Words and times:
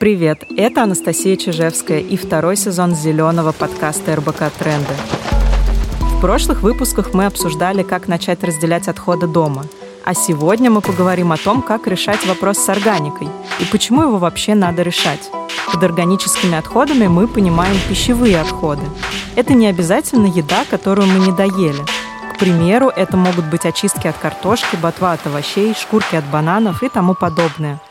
Привет, 0.00 0.46
это 0.56 0.84
Анастасия 0.84 1.36
Чижевская 1.36 1.98
и 1.98 2.16
второй 2.16 2.56
сезон 2.56 2.94
зеленого 2.94 3.52
подкаста 3.52 4.16
РБК 4.16 4.50
«Тренды». 4.58 4.94
В 6.00 6.20
прошлых 6.22 6.62
выпусках 6.62 7.12
мы 7.12 7.26
обсуждали, 7.26 7.82
как 7.82 8.08
начать 8.08 8.42
разделять 8.42 8.88
отходы 8.88 9.26
дома. 9.26 9.66
А 10.02 10.14
сегодня 10.14 10.70
мы 10.70 10.80
поговорим 10.80 11.32
о 11.32 11.36
том, 11.36 11.60
как 11.60 11.86
решать 11.86 12.24
вопрос 12.26 12.56
с 12.56 12.68
органикой 12.70 13.28
и 13.60 13.64
почему 13.70 14.00
его 14.04 14.16
вообще 14.16 14.54
надо 14.54 14.80
решать. 14.80 15.30
Под 15.70 15.84
органическими 15.84 16.56
отходами 16.56 17.06
мы 17.06 17.28
понимаем 17.28 17.76
пищевые 17.86 18.40
отходы. 18.40 18.86
Это 19.36 19.52
не 19.52 19.66
обязательно 19.66 20.28
еда, 20.28 20.64
которую 20.70 21.08
мы 21.08 21.26
не 21.26 21.32
доели. 21.32 21.84
К 22.34 22.38
примеру, 22.38 22.88
это 22.88 23.18
могут 23.18 23.44
быть 23.50 23.66
очистки 23.66 24.06
от 24.06 24.16
картошки, 24.16 24.76
ботва 24.76 25.12
от 25.12 25.26
овощей, 25.26 25.74
шкурки 25.74 26.16
от 26.16 26.24
бананов 26.24 26.82
и 26.82 26.88
тому 26.88 27.14
подобное– 27.14 27.82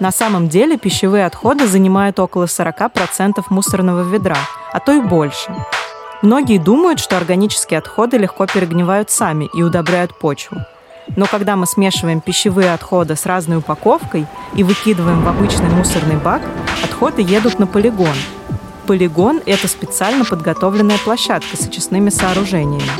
на 0.00 0.10
самом 0.10 0.48
деле 0.48 0.76
пищевые 0.76 1.26
отходы 1.26 1.66
занимают 1.66 2.18
около 2.18 2.44
40% 2.44 3.44
мусорного 3.50 4.02
ведра, 4.02 4.38
а 4.72 4.80
то 4.80 4.92
и 4.92 5.00
больше. 5.00 5.54
Многие 6.22 6.58
думают, 6.58 7.00
что 7.00 7.16
органические 7.16 7.78
отходы 7.78 8.16
легко 8.16 8.46
перегнивают 8.46 9.10
сами 9.10 9.48
и 9.54 9.62
удобряют 9.62 10.18
почву. 10.18 10.58
Но 11.16 11.26
когда 11.26 11.54
мы 11.54 11.66
смешиваем 11.66 12.20
пищевые 12.20 12.72
отходы 12.72 13.14
с 13.14 13.26
разной 13.26 13.58
упаковкой 13.58 14.26
и 14.54 14.64
выкидываем 14.64 15.22
в 15.22 15.28
обычный 15.28 15.68
мусорный 15.68 16.16
бак, 16.16 16.42
отходы 16.82 17.22
едут 17.22 17.58
на 17.58 17.66
полигон. 17.66 18.16
Полигон– 18.86 19.40
это 19.46 19.68
специально 19.68 20.24
подготовленная 20.24 20.98
площадка 20.98 21.56
с 21.56 21.66
очистными 21.66 22.10
сооружениями. 22.10 22.90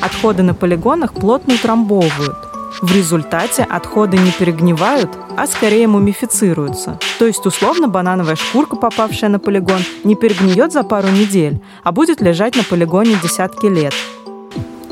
Отходы 0.00 0.42
на 0.42 0.54
полигонах 0.54 1.12
плотно 1.12 1.54
утрамбовывают, 1.54 2.49
в 2.80 2.94
результате 2.94 3.62
отходы 3.62 4.16
не 4.16 4.32
перегнивают, 4.32 5.10
а 5.36 5.46
скорее 5.46 5.86
мумифицируются. 5.86 6.98
То 7.18 7.26
есть, 7.26 7.44
условно, 7.44 7.88
банановая 7.88 8.36
шкурка, 8.36 8.76
попавшая 8.76 9.30
на 9.30 9.38
полигон, 9.38 9.80
не 10.04 10.14
перегниет 10.14 10.72
за 10.72 10.82
пару 10.82 11.08
недель, 11.08 11.60
а 11.84 11.92
будет 11.92 12.20
лежать 12.20 12.56
на 12.56 12.64
полигоне 12.64 13.18
десятки 13.22 13.66
лет. 13.66 13.94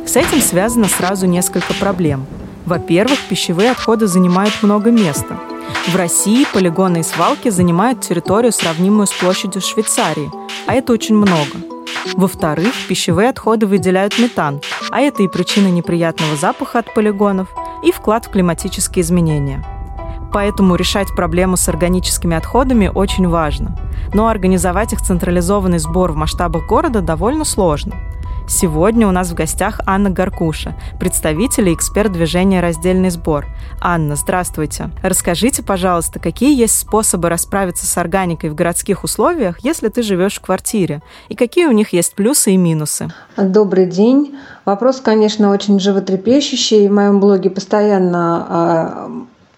С 0.07 0.17
этим 0.17 0.41
связано 0.41 0.89
сразу 0.89 1.27
несколько 1.27 1.73
проблем. 1.75 2.27
Во-первых, 2.67 3.19
пищевые 3.29 3.71
отходы 3.71 4.07
занимают 4.07 4.63
много 4.63 4.91
места. 4.91 5.39
В 5.87 5.97
России 5.97 6.47
полигоны 6.53 7.01
и 7.01 7.03
свалки 7.03 7.49
занимают 7.49 8.03
территорию, 8.03 8.53
сравнимую 8.53 9.07
с 9.07 9.13
площадью 9.13 9.63
Швейцарии, 9.63 10.31
а 10.67 10.75
это 10.75 10.93
очень 10.93 11.15
много. 11.15 11.57
Во-вторых, 12.15 12.73
пищевые 12.89 13.31
отходы 13.31 13.67
выделяют 13.67 14.19
метан, 14.19 14.61
а 14.91 15.01
это 15.01 15.23
и 15.23 15.29
причина 15.29 15.69
неприятного 15.69 16.37
запаха 16.37 16.81
от 16.81 16.93
полигонов, 16.93 17.49
и 17.83 17.93
вклад 17.93 18.27
в 18.27 18.31
климатические 18.31 19.03
изменения. 19.03 19.65
Поэтому 20.33 20.75
решать 20.75 21.09
проблему 21.15 21.57
с 21.57 21.69
органическими 21.69 22.37
отходами 22.37 22.91
очень 22.95 23.29
важно. 23.29 23.77
Но 24.13 24.29
организовать 24.29 24.93
их 24.93 25.01
централизованный 25.01 25.79
сбор 25.79 26.13
в 26.13 26.17
масштабах 26.17 26.67
города 26.67 27.01
довольно 27.01 27.45
сложно. 27.45 27.95
Сегодня 28.51 29.07
у 29.07 29.11
нас 29.11 29.31
в 29.31 29.35
гостях 29.35 29.81
Анна 29.85 30.09
Гаркуша, 30.09 30.75
представитель 30.99 31.69
и 31.69 31.75
эксперт 31.75 32.11
движения 32.13 32.63
«Раздельный 32.63 33.11
сбор». 33.11 33.47
Анна, 33.79 34.17
здравствуйте. 34.17 34.91
Расскажите, 35.03 35.63
пожалуйста, 35.63 36.19
какие 36.19 36.59
есть 36.59 36.79
способы 36.79 37.29
расправиться 37.29 37.85
с 37.85 37.99
органикой 37.99 38.49
в 38.49 38.55
городских 38.55 39.05
условиях, 39.05 39.59
если 39.63 39.89
ты 39.89 40.03
живешь 40.03 40.39
в 40.39 40.41
квартире? 40.41 41.03
И 41.29 41.35
какие 41.35 41.67
у 41.67 41.73
них 41.73 41.93
есть 41.93 42.15
плюсы 42.15 42.53
и 42.53 42.57
минусы? 42.57 43.13
Добрый 43.37 43.85
день. 43.85 44.39
Вопрос, 44.69 45.01
конечно, 45.01 45.49
очень 45.49 45.81
животрепещущий. 45.81 46.89
В 46.89 46.93
моем 46.93 47.21
блоге 47.21 47.49
постоянно 47.49 48.47
а, 48.51 49.11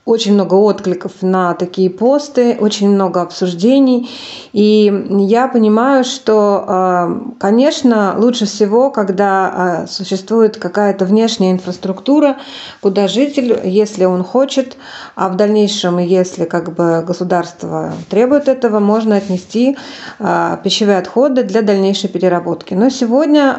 очень 0.07 0.33
много 0.33 0.55
откликов 0.55 1.13
на 1.21 1.55
такие 1.55 1.91
посты, 1.91 2.57
очень 2.59 2.89
много 2.89 3.21
обсуждений. 3.21 4.09
И 4.53 5.07
я 5.29 5.47
понимаю, 5.47 6.05
что, 6.05 6.65
а, 6.67 7.21
конечно, 7.39 8.15
лучше 8.19 8.47
всего, 8.47 8.91
когда 8.91 9.53
а, 9.53 9.87
существует 9.87 10.57
какая-то 10.57 11.05
внешняя 11.05 11.53
инфраструктура, 11.53 12.39
куда 12.81 13.09
житель, 13.09 13.61
если 13.63 14.07
он 14.07 14.25
хочет, 14.25 14.77
а 15.17 15.29
в 15.29 15.37
дальнейшем, 15.37 15.99
если 15.99 16.47
как 16.47 16.75
бы 16.75 17.05
государство 17.07 17.93
требует 18.09 18.49
этого, 18.49 18.81
можно 18.81 19.17
отнести 19.17 19.77
а, 20.19 20.57
пищевые 20.65 20.99
отходы 20.99 21.45
для 21.45 21.61
дальнейшей 21.61 22.09
переработки. 22.09 22.73
Но 22.75 22.89
сегодня 22.89 23.59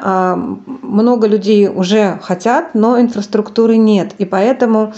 много 0.82 1.28
людей 1.28 1.68
уже 1.68 2.20
хотят, 2.24 2.74
но 2.74 3.00
инфраструктуры 3.00 3.78
нет. 3.78 4.14
И 4.18 4.26
поэтому 4.26 4.94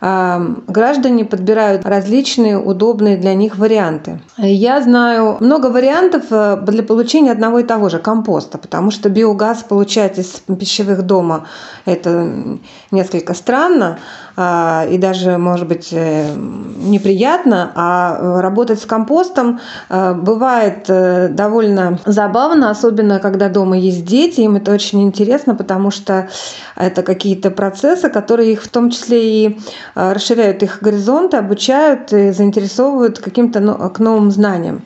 граждане 0.00 0.85
подбирают 1.24 1.84
различные 1.84 2.58
удобные 2.58 3.16
для 3.16 3.34
них 3.34 3.58
варианты. 3.58 4.20
Я 4.36 4.80
знаю 4.80 5.36
много 5.40 5.66
вариантов 5.66 6.24
э, 6.30 6.58
для 6.62 6.82
получения 6.82 7.32
одного 7.32 7.60
и 7.60 7.64
того 7.64 7.88
же 7.88 7.98
компоста, 7.98 8.58
потому 8.58 8.90
что 8.90 9.08
биогаз 9.08 9.62
получать 9.62 10.18
из 10.18 10.42
пищевых 10.58 11.02
дома 11.02 11.46
это 11.84 12.28
несколько 12.90 13.34
странно. 13.34 13.98
А, 14.36 14.86
и 14.90 14.98
даже, 14.98 15.38
может 15.38 15.66
быть, 15.66 15.88
э, 15.92 16.34
неприятно, 16.34 17.72
а 17.74 18.40
работать 18.42 18.80
с 18.80 18.84
компостом 18.84 19.60
э, 19.88 20.12
бывает 20.12 20.84
э, 20.88 21.28
довольно 21.28 21.98
забавно, 22.04 22.68
особенно 22.68 23.18
когда 23.18 23.48
дома 23.48 23.78
есть 23.78 24.04
дети, 24.04 24.42
им 24.42 24.56
это 24.56 24.72
очень 24.72 25.02
интересно, 25.02 25.54
потому 25.54 25.90
что 25.90 26.28
это 26.76 27.02
какие-то 27.02 27.50
процессы, 27.50 28.10
которые 28.10 28.52
их 28.52 28.62
в 28.62 28.68
том 28.68 28.90
числе 28.90 29.46
и 29.46 29.60
расширяют 29.94 30.62
их 30.62 30.78
горизонты, 30.82 31.38
обучают 31.38 32.12
и 32.12 32.30
заинтересовывают 32.30 33.18
каким-то 33.18 33.60
к 33.88 33.98
новым 33.98 34.30
знаниям. 34.30 34.82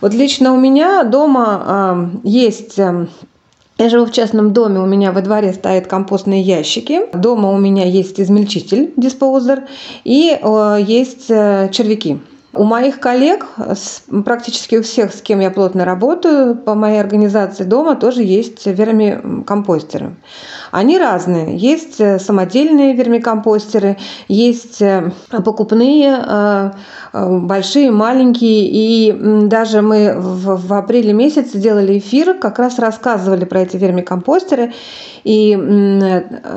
Вот 0.00 0.14
лично 0.14 0.52
у 0.52 0.56
меня 0.56 1.02
дома 1.02 2.10
есть 2.22 2.78
я 3.82 3.88
живу 3.88 4.06
в 4.06 4.12
частном 4.12 4.52
доме, 4.52 4.78
у 4.80 4.86
меня 4.86 5.12
во 5.12 5.20
дворе 5.22 5.52
стоят 5.52 5.86
компостные 5.86 6.40
ящики. 6.40 7.00
Дома 7.12 7.50
у 7.50 7.58
меня 7.58 7.84
есть 7.84 8.20
измельчитель, 8.20 8.92
диспоузер, 8.96 9.64
и 10.04 10.38
э, 10.40 10.78
есть 10.80 11.30
э, 11.30 11.68
червяки. 11.72 12.20
У 12.54 12.64
моих 12.64 13.00
коллег, 13.00 13.46
практически 14.24 14.76
у 14.76 14.82
всех, 14.82 15.14
с 15.14 15.22
кем 15.22 15.40
я 15.40 15.50
плотно 15.50 15.84
работаю, 15.84 16.54
по 16.54 16.74
моей 16.74 17.00
организации 17.00 17.64
дома 17.64 17.96
тоже 17.96 18.22
есть 18.22 18.66
вермикомпостеры. 18.66 20.16
Они 20.70 20.98
разные. 20.98 21.56
Есть 21.56 22.00
э, 22.00 22.18
самодельные 22.18 22.94
вермикомпостеры, 22.94 23.96
есть 24.28 24.82
покупные 25.30 26.72
Э, 27.12 27.38
большие, 27.38 27.90
маленькие. 27.90 28.68
И 28.68 29.12
даже 29.46 29.82
мы 29.82 30.14
в, 30.16 30.66
в 30.66 30.72
апреле 30.72 31.12
месяце 31.12 31.58
делали 31.58 31.98
эфир, 31.98 32.34
как 32.34 32.58
раз 32.58 32.78
рассказывали 32.78 33.44
про 33.44 33.60
эти 33.60 33.76
вермикомпостеры. 33.76 34.72
И 35.24 35.54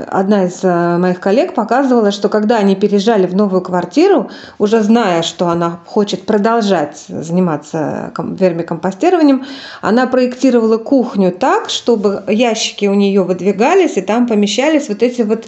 одна 0.07 0.45
из 0.45 0.63
э, 0.63 0.97
моих 0.97 1.19
коллег 1.19 1.53
показывала, 1.53 2.11
что 2.11 2.29
когда 2.29 2.57
они 2.57 2.75
переезжали 2.75 3.27
в 3.27 3.35
новую 3.35 3.61
квартиру, 3.61 4.31
уже 4.57 4.81
зная, 4.81 5.21
что 5.21 5.49
она 5.49 5.79
хочет 5.85 6.25
продолжать 6.25 7.05
заниматься 7.07 8.11
вермикомпостированием, 8.17 9.45
она 9.81 10.07
проектировала 10.07 10.77
кухню 10.77 11.31
так, 11.31 11.69
чтобы 11.69 12.23
ящики 12.27 12.85
у 12.85 12.93
нее 12.93 13.23
выдвигались, 13.23 13.97
и 13.97 14.01
там 14.01 14.27
помещались 14.27 14.89
вот 14.89 15.03
эти 15.03 15.21
вот 15.21 15.45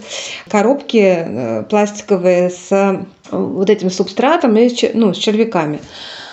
коробки 0.48 1.02
э, 1.02 1.62
пластиковые 1.64 2.50
с 2.50 3.06
вот 3.30 3.68
этим 3.68 3.90
субстратом 3.90 4.56
и 4.56 4.70
ну, 4.94 5.12
с 5.12 5.16
червяками. 5.18 5.80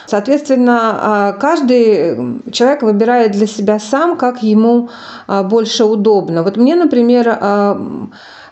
Соответственно, 0.07 0.99
а, 1.01 1.33
каждый 1.33 2.41
человек 2.51 2.83
выбирает 2.83 3.31
для 3.31 3.47
себя 3.47 3.79
сам, 3.79 4.17
как 4.17 4.43
ему 4.43 4.89
а, 5.27 5.43
больше 5.43 5.83
удобно. 5.83 6.43
Вот 6.43 6.57
мне, 6.57 6.75
например, 6.75 7.37
а, 7.41 7.81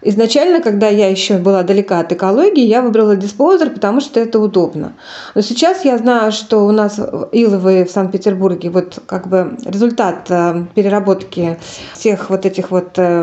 Изначально, 0.06 0.62
когда 0.62 0.90
я 0.90 1.10
еще 1.10 1.38
была 1.38 1.64
далека 1.64 2.00
от 2.00 2.12
экологии, 2.12 2.66
я 2.66 2.82
выбрала 2.82 3.16
диспозер, 3.16 3.70
потому 3.70 4.02
что 4.02 4.20
это 4.20 4.40
удобно. 4.40 4.94
Но 5.34 5.42
сейчас 5.42 5.86
я 5.86 5.98
знаю, 5.98 6.34
что 6.34 6.66
у 6.66 6.72
нас 6.72 7.00
Иловые 7.32 7.86
в 7.86 7.92
Санкт-Петербурге, 7.92 8.70
вот 8.70 9.00
как 9.06 9.28
бы 9.28 9.58
результат 9.66 10.26
э, 10.30 10.66
переработки 10.76 11.58
всех 11.94 12.30
вот 12.30 12.46
этих 12.46 12.72
вот 12.72 12.98
э, 12.98 13.22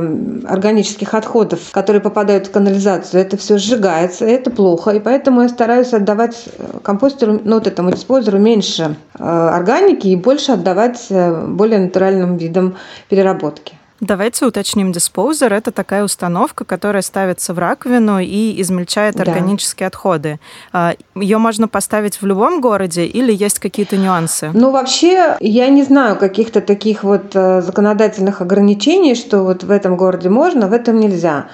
органических 0.48 1.12
отходов, 1.12 1.60
которые 1.70 2.00
попадают 2.00 2.46
в 2.46 2.50
канализацию, 2.50 3.20
это 3.20 3.36
все 3.36 3.58
сжигается, 3.58 4.24
это 4.24 4.50
плохо. 4.50 4.92
И 4.92 5.00
поэтому 5.00 5.42
я 5.42 5.50
стараюсь 5.50 5.92
отдавать 5.92 6.48
компостеру, 6.82 7.40
ну 7.44 7.56
вот 7.56 7.66
этому 7.66 7.90
диспозеру 7.92 8.38
меньше 8.38 8.96
э, 9.18 9.22
органики 9.22 10.08
и 10.08 10.16
больше 10.16 10.52
отдавать 10.52 11.08
более 11.10 11.80
натуральным 11.80 12.38
видам 12.38 12.76
переработки. 13.10 13.79
Давайте 14.00 14.46
уточним 14.46 14.92
диспоузер. 14.92 15.52
Это 15.52 15.72
такая 15.72 16.02
установка, 16.04 16.64
которая 16.64 17.02
ставится 17.02 17.52
в 17.52 17.58
раковину 17.58 18.18
и 18.18 18.60
измельчает 18.62 19.14
да. 19.14 19.22
органические 19.22 19.88
отходы. 19.88 20.40
А, 20.72 20.94
Ее 21.14 21.36
можно 21.36 21.68
поставить 21.68 22.22
в 22.22 22.26
любом 22.26 22.62
городе 22.62 23.04
или 23.04 23.32
есть 23.32 23.58
какие-то 23.58 23.98
нюансы? 23.98 24.50
Ну, 24.54 24.70
вообще, 24.70 25.36
я 25.40 25.68
не 25.68 25.82
знаю 25.82 26.16
каких-то 26.16 26.62
таких 26.62 27.04
вот 27.04 27.34
э, 27.34 27.60
законодательных 27.60 28.40
ограничений, 28.40 29.14
что 29.14 29.44
вот 29.44 29.64
в 29.64 29.70
этом 29.70 29.98
городе 29.98 30.30
можно, 30.30 30.68
в 30.68 30.72
этом 30.72 30.98
нельзя. 30.98 31.48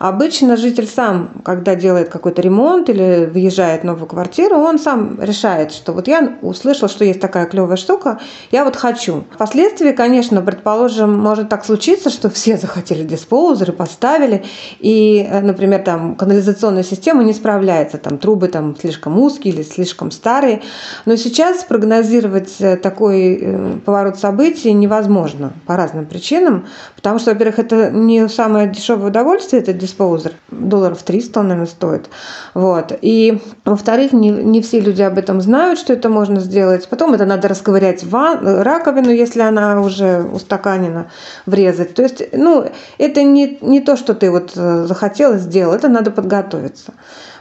Обычно 0.00 0.56
житель 0.56 0.86
сам, 0.86 1.42
когда 1.44 1.74
делает 1.74 2.08
какой-то 2.08 2.40
ремонт 2.40 2.88
или 2.88 3.26
въезжает 3.26 3.82
в 3.82 3.84
новую 3.84 4.06
квартиру, 4.06 4.56
он 4.56 4.78
сам 4.78 5.20
решает, 5.20 5.72
что 5.72 5.92
вот 5.92 6.08
я 6.08 6.38
услышал, 6.40 6.88
что 6.88 7.04
есть 7.04 7.20
такая 7.20 7.44
клевая 7.44 7.76
штука, 7.76 8.18
я 8.50 8.64
вот 8.64 8.76
хочу. 8.76 9.24
Впоследствии, 9.30 9.92
конечно, 9.92 10.40
предположим, 10.40 11.18
может 11.18 11.50
так 11.50 11.66
случиться, 11.66 12.08
что 12.08 12.30
все 12.30 12.56
захотели 12.56 13.04
диспоузеры, 13.04 13.74
поставили, 13.74 14.42
и, 14.78 15.22
э, 15.30 15.42
например, 15.42 15.82
там 15.82 16.14
канализационная 16.14 16.82
система 16.82 17.22
не 17.22 17.34
справляется, 17.34 17.98
там 17.98 18.16
трубы 18.16 18.48
там 18.48 18.74
слишком 18.80 19.18
узкие 19.18 19.52
или 19.52 19.62
слишком 19.62 20.12
старые. 20.12 20.62
Но 21.04 21.16
сейчас 21.16 21.62
прогнозировать 21.64 22.54
э, 22.60 22.78
такой 22.78 23.38
э, 23.38 23.78
поворот 23.84 24.18
событий 24.18 24.72
невозможно 24.72 25.52
по 25.66 25.76
разным 25.76 26.06
причинам, 26.06 26.68
потому 26.96 27.18
что, 27.18 27.32
во-первых, 27.32 27.58
это 27.58 27.90
не 27.90 28.30
самое 28.30 28.66
дешевое 28.66 29.08
удовольствие, 29.08 29.60
этот 29.60 29.89
диспоузер, 29.90 30.34
долларов 30.50 31.02
300 31.02 31.40
он, 31.40 31.48
наверное, 31.48 31.70
стоит. 31.70 32.08
Вот. 32.54 32.92
И, 33.02 33.40
во-вторых, 33.64 34.12
не, 34.12 34.30
не 34.30 34.62
все 34.62 34.80
люди 34.80 35.02
об 35.02 35.18
этом 35.18 35.40
знают, 35.40 35.78
что 35.78 35.92
это 35.92 36.08
можно 36.08 36.40
сделать. 36.40 36.88
Потом 36.88 37.14
это 37.14 37.24
надо 37.24 37.48
расковырять 37.48 38.04
ван, 38.04 38.62
раковину, 38.62 39.10
если 39.10 39.40
она 39.40 39.80
уже 39.80 40.22
устаканена, 40.22 41.10
врезать. 41.46 41.94
То 41.94 42.02
есть, 42.02 42.22
ну, 42.32 42.70
это 42.98 43.22
не, 43.22 43.58
не 43.60 43.80
то, 43.80 43.96
что 43.96 44.14
ты 44.14 44.30
вот 44.30 44.52
э, 44.56 44.86
захотела 44.86 45.38
сделать, 45.38 45.80
это 45.80 45.88
надо 45.88 46.10
подготовиться. 46.10 46.92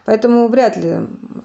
Поэтому 0.10 0.48
вряд 0.48 0.76
ли 0.76 1.02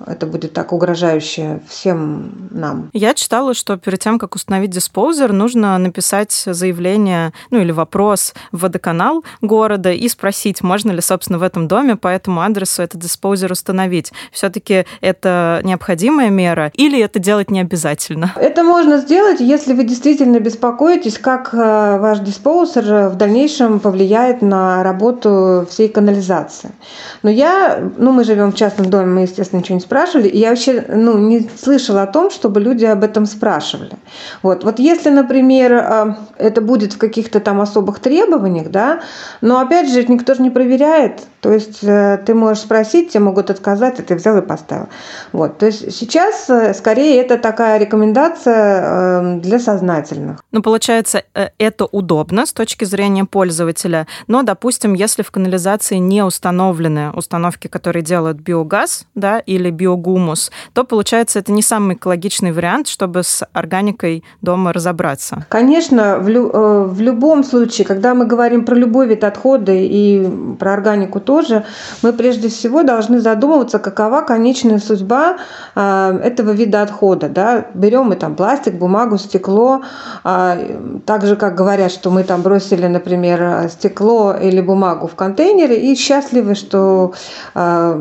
это 0.07 0.25
будет 0.25 0.55
так 0.55 0.73
угрожающе 0.73 1.61
всем 1.69 2.49
нам. 2.51 2.89
Я 2.95 3.13
читала, 3.13 3.53
что 3.53 3.77
перед 3.77 4.01
тем, 4.01 4.19
как 4.19 4.35
установить 4.37 4.71
диспоузер, 4.71 5.35
нужно 5.35 5.77
написать 5.77 6.33
заявление, 6.33 7.35
ну 7.51 7.61
или 7.61 7.73
вопрос 7.73 8.33
в 8.53 8.63
водоканал 8.63 9.23
города 9.43 9.93
и 9.93 10.09
спросить, 10.09 10.63
можно 10.63 10.93
ли, 10.93 11.03
собственно, 11.03 11.39
в 11.39 11.43
этом 11.43 11.69
доме 11.69 11.97
по 11.97 12.09
этому 12.09 12.41
адресу 12.41 12.81
этот 12.81 13.03
диспоузер 13.03 13.53
установить. 13.53 14.15
Все-таки 14.33 14.87
это 15.03 15.61
необходимая 15.63 16.31
мера 16.31 16.73
или 16.73 16.99
это 16.99 17.19
делать 17.19 17.51
не 17.51 17.61
обязательно? 17.61 18.33
Это 18.37 18.63
можно 18.63 18.97
сделать, 18.97 19.41
если 19.41 19.75
вы 19.75 19.85
действительно 19.85 20.41
беспокоитесь, 20.41 21.19
как 21.19 21.53
э, 21.53 21.99
ваш 21.99 22.21
диспоузер 22.21 23.11
в 23.11 23.17
дальнейшем 23.17 23.79
повлияет 23.79 24.41
на 24.41 24.83
работу 24.83 25.67
всей 25.69 25.91
канализации. 25.91 26.71
Но 27.23 27.29
я, 27.29 27.91
ну 27.99 28.13
мы 28.13 28.25
живем 28.25 28.54
в 28.55 28.57
частном 28.57 28.91
доме 28.91 29.07
мы, 29.07 29.21
естественно, 29.23 29.61
ничего 29.61 29.77
не 29.77 29.81
спрашивали. 29.81 30.29
И 30.29 30.39
я 30.39 30.51
вообще 30.51 30.85
ну, 30.89 31.19
не 31.19 31.49
слышала 31.57 32.03
о 32.03 32.07
том, 32.07 32.31
чтобы 32.31 32.61
люди 32.61 32.85
об 32.85 33.05
этом 33.05 33.27
спрашивали. 33.27 33.93
Вот, 34.43 34.65
вот 34.65 34.79
если, 34.79 35.11
например, 35.11 35.75
а, 35.75 36.19
это 36.39 36.61
будет 36.61 36.95
в 36.95 36.99
каких-то 36.99 37.41
там 37.41 37.61
особых 37.61 37.99
требованиях, 37.99 38.71
да, 38.71 39.01
но 39.41 39.61
опять 39.61 39.91
же, 39.91 40.05
никто 40.07 40.35
же 40.35 40.43
не 40.43 40.51
проверяет. 40.51 41.23
То 41.45 41.53
есть 41.53 41.85
э, 41.85 42.23
ты 42.25 42.35
можешь 42.35 42.63
спросить, 42.63 43.11
тебе 43.11 43.25
могут 43.25 43.51
отказать, 43.51 44.01
а 44.01 44.03
ты 44.03 44.15
взял 44.15 44.39
и 44.39 44.41
поставил. 44.41 44.89
Вот, 45.33 45.59
то 45.59 45.67
есть 45.67 45.95
сейчас 45.95 46.49
э, 46.49 46.73
скорее 46.73 47.21
это 47.21 47.37
такая 47.37 47.79
рекомендация 47.79 49.21
эм, 49.21 49.41
для 49.43 49.59
сознательных. 49.59 50.43
Ну, 50.53 50.63
получается, 50.63 51.23
э, 51.35 51.49
это 51.59 51.85
удобно 51.85 52.47
с 52.47 52.53
точки 52.55 52.87
зрения 52.87 53.27
пользователя, 53.27 54.07
но, 54.27 54.43
допустим, 54.43 54.95
если 54.95 55.23
в 55.23 55.31
канализации 55.31 55.97
не 55.97 56.25
установлены 56.25 57.11
установки, 57.13 57.69
которые 57.69 58.03
делают 58.03 58.39
биогаз 58.45 59.07
да, 59.15 59.39
или 59.39 59.71
биогумус, 59.71 60.51
то, 60.73 60.85
получается, 60.85 61.39
это 61.39 61.53
не 61.53 61.63
самый 61.63 61.97
экологичный 61.97 62.53
вариант, 62.53 62.89
чтобы 62.89 63.23
с 63.23 63.47
органикой 63.53 64.25
дома 64.43 64.73
разобраться. 64.73 65.47
Конечно, 65.49 66.19
в, 66.19 66.29
лю- 66.29 66.51
э, 66.53 66.85
в 66.85 67.01
любом 67.01 67.45
случае, 67.45 67.87
когда 67.87 68.15
мы 68.15 68.27
говорим 68.27 68.65
про 68.65 68.75
любой 68.75 69.09
вид 69.09 69.25
отхода 69.25 69.73
и 69.73 70.29
про 70.59 70.75
органику 70.75 71.21
тоже, 71.21 71.65
мы 72.03 72.13
прежде 72.13 72.49
всего 72.49 72.83
должны 72.83 73.21
задумываться, 73.21 73.79
какова 73.79 74.23
конечная 74.23 74.79
судьба 74.79 75.37
э, 75.75 76.21
этого 76.23 76.51
вида 76.51 76.83
отхода. 76.83 77.29
Да? 77.29 77.67
Берем 77.75 78.07
мы 78.07 78.17
там 78.17 78.35
пластик, 78.35 78.75
бумагу, 78.75 79.19
стекло, 79.19 79.83
э, 80.25 81.01
так 81.07 81.27
же, 81.27 81.37
как 81.37 81.55
говорят, 81.55 81.93
что 81.93 82.11
мы 82.11 82.25
там 82.25 82.43
бросили, 82.43 82.87
например, 82.87 83.69
стекло 83.71 84.35
или 84.35 84.61
бумагу 84.61 85.07
в 85.07 85.15
контейнере 85.15 85.93
и 85.93 85.95
счастливы, 85.97 86.55
что 86.55 87.13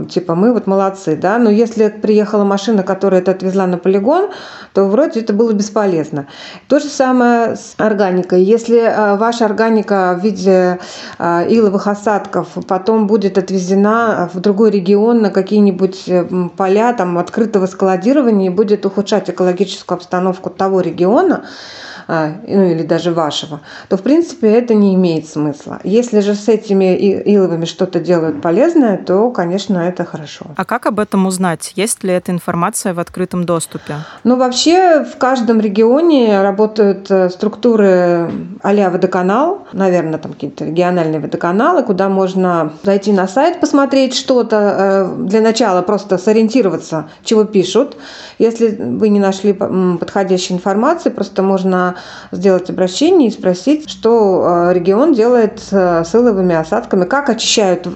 типа 0.10 0.33
типа, 0.34 0.36
мы 0.36 0.54
вот 0.54 0.68
молодцы, 0.68 1.16
да, 1.16 1.38
но 1.38 1.50
если 1.50 1.90
приехала 1.90 2.44
машина, 2.44 2.84
которая 2.84 3.22
это 3.22 3.32
отвезла 3.32 3.68
на 3.68 3.78
полигон, 3.78 4.30
то 4.74 4.86
вроде 4.86 5.22
это 5.22 5.34
было 5.34 5.54
бесполезно. 5.54 6.28
То 6.68 6.80
же 6.80 6.88
самое 6.88 7.56
с 7.56 7.76
органикой. 7.78 8.44
Если 8.44 8.80
а, 8.80 9.16
ваша 9.16 9.46
органика 9.46 10.18
в 10.20 10.24
виде 10.24 10.80
а, 11.20 11.44
иловых 11.48 11.88
осадков 11.88 12.48
потом 12.68 13.08
будет 13.08 13.38
отвезена 13.38 14.30
в 14.34 14.40
другой 14.40 14.72
регион 14.72 15.22
на 15.22 15.30
какие-нибудь 15.30 16.04
э, 16.08 16.26
поля 16.58 16.94
там, 16.94 17.18
открытого 17.18 17.68
складирования 17.68 18.48
и 18.48 18.54
будет 18.54 18.86
ухудшать 18.86 19.30
экологическую 19.30 19.98
обстановку 19.98 20.50
того 20.50 20.82
региона, 20.82 21.44
ну 22.08 22.64
или 22.64 22.84
даже 22.84 23.12
вашего, 23.12 23.62
то 23.90 23.98
в 23.98 24.02
принципе 24.02 24.48
это 24.52 24.74
не 24.74 24.96
имеет 24.96 25.28
смысла. 25.28 25.80
Если 25.84 26.20
же 26.20 26.36
с 26.36 26.48
этими 26.48 26.96
иловыми 27.26 27.66
что-то 27.66 28.00
делают 28.00 28.42
полезное, 28.42 28.98
то, 28.98 29.32
конечно, 29.32 29.78
это 29.80 30.06
хорошо. 30.06 30.46
А 30.56 30.66
как 30.66 30.86
об 30.86 31.00
этом 31.00 31.26
узнать? 31.26 31.74
Есть 31.76 32.04
ли 32.04 32.14
эта 32.14 32.32
информация 32.32 32.94
в 32.94 33.00
открытом 33.00 33.46
доступе? 33.46 33.96
Ну, 34.24 34.36
вообще 34.36 35.04
в 35.04 35.18
каждом 35.18 35.60
регионе 35.60 36.42
работают 36.42 37.10
э, 37.10 37.30
структуры 37.30 38.32
а-ля 38.62 38.90
водоканал, 38.90 39.68
наверное, 39.74 40.20
там 40.20 40.34
какие-то 40.34 40.66
региональные 40.66 41.20
водоканалы, 41.20 41.84
куда 41.84 42.10
можно 42.10 42.74
зайти 42.84 43.12
на 43.12 43.28
сайт, 43.28 43.60
посмотреть 43.60 44.16
что-то, 44.16 44.58
э, 44.58 45.16
для 45.26 45.42
начала 45.42 45.82
просто 45.82 46.18
сориентироваться, 46.18 47.10
чего 47.24 47.44
пишут. 47.44 47.98
Если 48.40 48.70
вы 48.70 49.10
не 49.10 49.20
нашли 49.20 49.54
подходящей 49.54 50.56
информации, 50.56 51.10
просто 51.10 51.44
можно 51.44 51.93
сделать 52.32 52.70
обращение 52.70 53.30
и 53.30 53.32
спросить, 53.32 53.90
что 53.90 54.70
э, 54.70 54.74
регион 54.74 55.14
делает 55.14 55.60
с 55.60 56.10
иловыми 56.14 56.56
осадками, 56.56 57.06
как 57.06 57.30
очищают, 57.30 57.88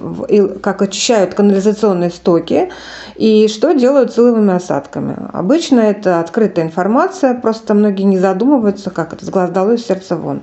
как 0.62 0.82
очищают 0.82 1.34
канализационные 1.34 2.10
стоки 2.10 2.70
и 3.16 3.48
что 3.48 3.72
делают 3.72 4.12
с 4.12 4.18
иловыми 4.18 4.54
осадками. 4.54 5.16
Обычно 5.32 5.80
это 5.80 6.20
открытая 6.20 6.64
информация, 6.64 7.34
просто 7.34 7.74
многие 7.74 8.04
не 8.04 8.18
задумываются, 8.18 8.90
как 8.90 9.12
это 9.12 9.24
с 9.24 9.28
глаз 9.28 9.50
долой, 9.50 9.78
сердца 9.78 10.16
вон. 10.16 10.42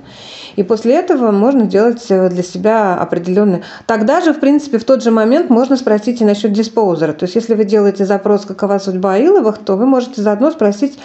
И 0.56 0.62
после 0.62 0.94
этого 0.94 1.30
можно 1.30 1.66
делать 1.66 2.04
э, 2.08 2.28
для 2.28 2.42
себя 2.42 2.96
определенный... 2.96 3.62
Тогда 3.86 4.20
же, 4.20 4.32
в 4.32 4.40
принципе, 4.40 4.78
в 4.78 4.84
тот 4.84 5.02
же 5.02 5.10
момент 5.10 5.50
можно 5.50 5.76
спросить 5.76 6.20
и 6.20 6.24
насчет 6.24 6.52
диспоузера. 6.52 7.12
То 7.12 7.24
есть, 7.24 7.34
если 7.34 7.54
вы 7.54 7.64
делаете 7.64 8.04
запрос, 8.06 8.46
какова 8.46 8.78
судьба 8.78 9.18
Иловых, 9.18 9.58
то 9.58 9.76
вы 9.76 9.86
можете 9.86 10.22
заодно 10.22 10.50
спросить, 10.50 10.98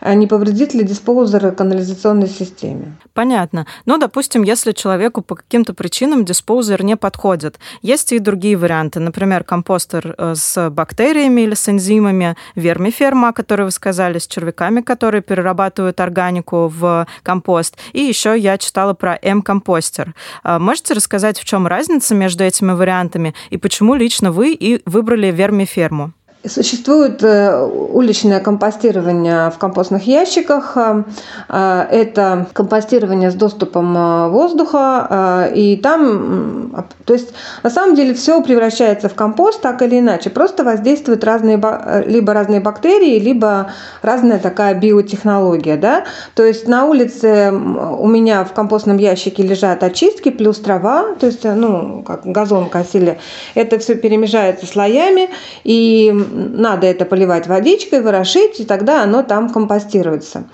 а 0.00 0.14
не 0.14 0.26
повредит 0.26 0.74
ли 0.74 0.84
диспоузер 0.84 1.46
канализационной 1.94 2.28
системе. 2.28 2.96
Понятно. 3.12 3.66
Ну, 3.86 3.98
допустим, 3.98 4.42
если 4.42 4.72
человеку 4.72 5.22
по 5.22 5.34
каким-то 5.34 5.74
причинам 5.74 6.24
диспоузер 6.24 6.84
не 6.84 6.96
подходит, 6.96 7.58
есть 7.82 8.12
и 8.12 8.18
другие 8.18 8.56
варианты. 8.56 9.00
Например, 9.00 9.44
компостер 9.44 10.14
э, 10.18 10.34
с 10.34 10.70
бактериями 10.70 11.42
или 11.42 11.54
с 11.54 11.68
энзимами, 11.68 12.36
вермиферма, 12.56 13.28
о 13.28 13.32
которой 13.32 13.62
вы 13.62 13.70
сказали, 13.70 14.18
с 14.18 14.26
червяками, 14.26 14.80
которые 14.80 15.22
перерабатывают 15.22 16.00
органику 16.00 16.68
в 16.68 17.06
компост. 17.22 17.76
И 17.92 18.00
еще 18.00 18.36
я 18.38 18.58
читала 18.58 18.94
про 18.94 19.18
М-компостер. 19.22 20.14
А 20.42 20.58
можете 20.58 20.94
рассказать, 20.94 21.38
в 21.38 21.44
чем 21.44 21.66
разница 21.66 22.14
между 22.14 22.44
этими 22.44 22.72
вариантами 22.72 23.34
и 23.50 23.56
почему 23.56 23.94
лично 23.94 24.32
вы 24.32 24.52
и 24.52 24.82
выбрали 24.86 25.30
вермиферму? 25.30 26.12
Существует 26.46 27.22
э, 27.22 27.58
уличное 27.64 28.38
компостирование 28.38 29.50
в 29.50 29.56
компостных 29.56 30.06
ящиках. 30.06 30.76
Э, 30.76 31.04
э, 31.48 31.86
это 31.90 32.48
компостирование 32.52 33.30
с 33.30 33.34
доступом 33.34 34.30
воздуха. 34.30 35.50
И 35.54 35.76
там, 35.76 36.84
то 37.06 37.14
есть 37.14 37.32
на 37.62 37.70
самом 37.70 37.94
деле 37.94 38.12
все 38.12 38.42
превращается 38.42 39.08
в 39.08 39.14
компост 39.14 39.62
так 39.62 39.80
или 39.80 40.00
иначе. 40.00 40.28
Просто 40.28 40.64
воздействуют 40.64 41.24
разные, 41.24 41.56
либо 42.06 42.34
разные 42.34 42.60
бактерии, 42.60 43.18
либо 43.18 43.70
разная 44.02 44.38
такая 44.38 44.74
биотехнология. 44.74 45.78
Да? 45.78 46.04
То 46.34 46.44
есть 46.44 46.68
на 46.68 46.84
улице 46.84 47.50
у 47.52 48.06
меня 48.06 48.44
в 48.44 48.52
компостном 48.52 48.98
ящике 48.98 49.42
лежат 49.42 49.82
очистки 49.82 50.30
плюс 50.30 50.58
трава, 50.58 51.14
то 51.18 51.26
есть 51.26 51.44
ну, 51.44 52.02
как 52.02 52.26
газон 52.26 52.68
косили. 52.68 53.18
Это 53.54 53.78
все 53.78 53.94
перемежается 53.94 54.66
слоями. 54.66 55.30
И 55.62 56.12
надо 56.34 56.86
это 56.86 57.04
поливать 57.04 57.46
водичкой, 57.46 58.00
ворошить, 58.00 58.60
и 58.60 58.64
тогда 58.64 59.02
оно 59.02 59.22
там 59.22 59.50
компостируется. 59.50 60.44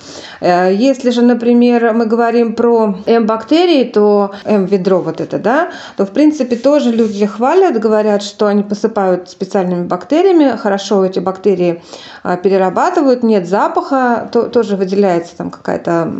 Э, 0.40 0.72
если 0.72 1.10
же, 1.10 1.22
например, 1.22 1.92
мы 1.94 2.06
говорим 2.06 2.54
про 2.54 2.96
М-бактерии, 3.06 3.84
то 3.84 4.32
М-ведро 4.44 5.00
вот 5.00 5.20
это, 5.20 5.38
да, 5.38 5.70
то, 5.96 6.04
в 6.04 6.10
принципе, 6.10 6.56
тоже 6.56 6.90
люди 6.90 7.26
хвалят, 7.26 7.78
говорят, 7.80 8.22
что 8.22 8.46
они 8.46 8.62
посыпают 8.62 9.30
специальными 9.30 9.86
бактериями, 9.86 10.56
хорошо 10.56 11.04
эти 11.04 11.18
бактерии 11.18 11.82
а, 12.22 12.36
перерабатывают, 12.36 13.22
нет 13.22 13.48
запаха, 13.48 14.28
то, 14.32 14.48
тоже 14.48 14.76
выделяется 14.76 15.36
там 15.36 15.50
какая-то 15.50 16.12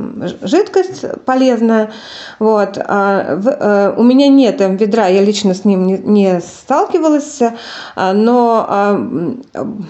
жидкость 0.43 1.05
полезная. 1.25 1.91
Вот. 2.39 2.79
А 2.79 3.37
в, 3.37 3.49
а, 3.49 3.95
у 3.97 4.03
меня 4.03 4.29
нет 4.29 4.61
М-ведра, 4.61 5.07
я 5.09 5.23
лично 5.23 5.55
с 5.55 5.65
ним 5.65 5.87
не, 5.87 5.99
не 5.99 6.41
сталкивалась, 6.41 7.41
а, 7.97 8.13
но, 8.13 8.67
а, 8.69 9.37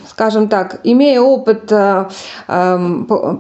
скажем 0.09 0.49
так, 0.49 0.81
имея 0.85 1.21
опыт 1.21 1.71
а, 1.71 2.09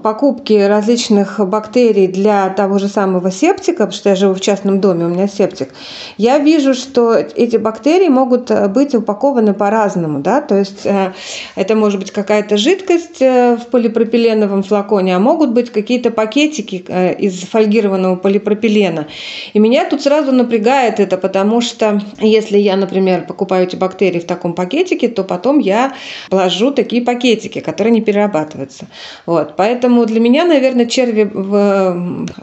покупки 0.02 0.52
различных 0.52 1.40
бактерий 1.48 2.08
для 2.08 2.50
того 2.50 2.78
же 2.78 2.88
самого 2.88 3.30
септика, 3.30 3.86
потому 3.86 3.92
что 3.92 4.10
я 4.10 4.16
живу 4.16 4.34
в 4.34 4.40
частном 4.40 4.80
доме, 4.80 5.06
у 5.06 5.08
меня 5.08 5.28
септик, 5.28 5.70
я 6.18 6.38
вижу, 6.38 6.74
что 6.74 7.14
эти 7.14 7.56
бактерии 7.56 8.08
могут 8.08 8.50
быть 8.70 8.94
упакованы 8.94 9.54
по-разному, 9.54 10.20
да, 10.20 10.42
то 10.42 10.58
есть 10.58 10.86
это 11.54 11.74
может 11.74 11.98
быть 11.98 12.10
какая-то 12.10 12.56
жидкость 12.56 13.20
в 13.20 13.60
полипропиленовом 13.70 14.62
флаконе, 14.62 15.16
а 15.16 15.18
могут 15.18 15.52
быть 15.52 15.70
какие-то 15.70 16.10
пакетики 16.10 16.84
из 17.18 17.40
фольгированного 17.44 18.16
полипропилена. 18.16 19.06
И 19.54 19.58
меня 19.58 19.88
тут 19.88 20.02
сразу 20.02 20.32
напрягает 20.32 21.00
это, 21.00 21.16
потому 21.16 21.60
что 21.60 22.00
если 22.20 22.58
я, 22.58 22.76
например, 22.76 23.26
покупаю 23.26 23.66
эти 23.66 23.76
бактерии 23.76 24.20
в 24.20 24.26
таком 24.26 24.52
пакетике, 24.52 25.08
то 25.08 25.24
потом 25.24 25.58
я 25.58 25.94
положу 26.28 26.70
такие 26.70 27.02
пакетики, 27.02 27.60
которые 27.60 27.92
не 27.92 28.00
перерабатываются. 28.00 28.86
Вот. 29.26 29.56
Поэтому 29.56 30.06
для 30.06 30.20
меня, 30.20 30.44
наверное, 30.44 30.86
черви 30.86 31.30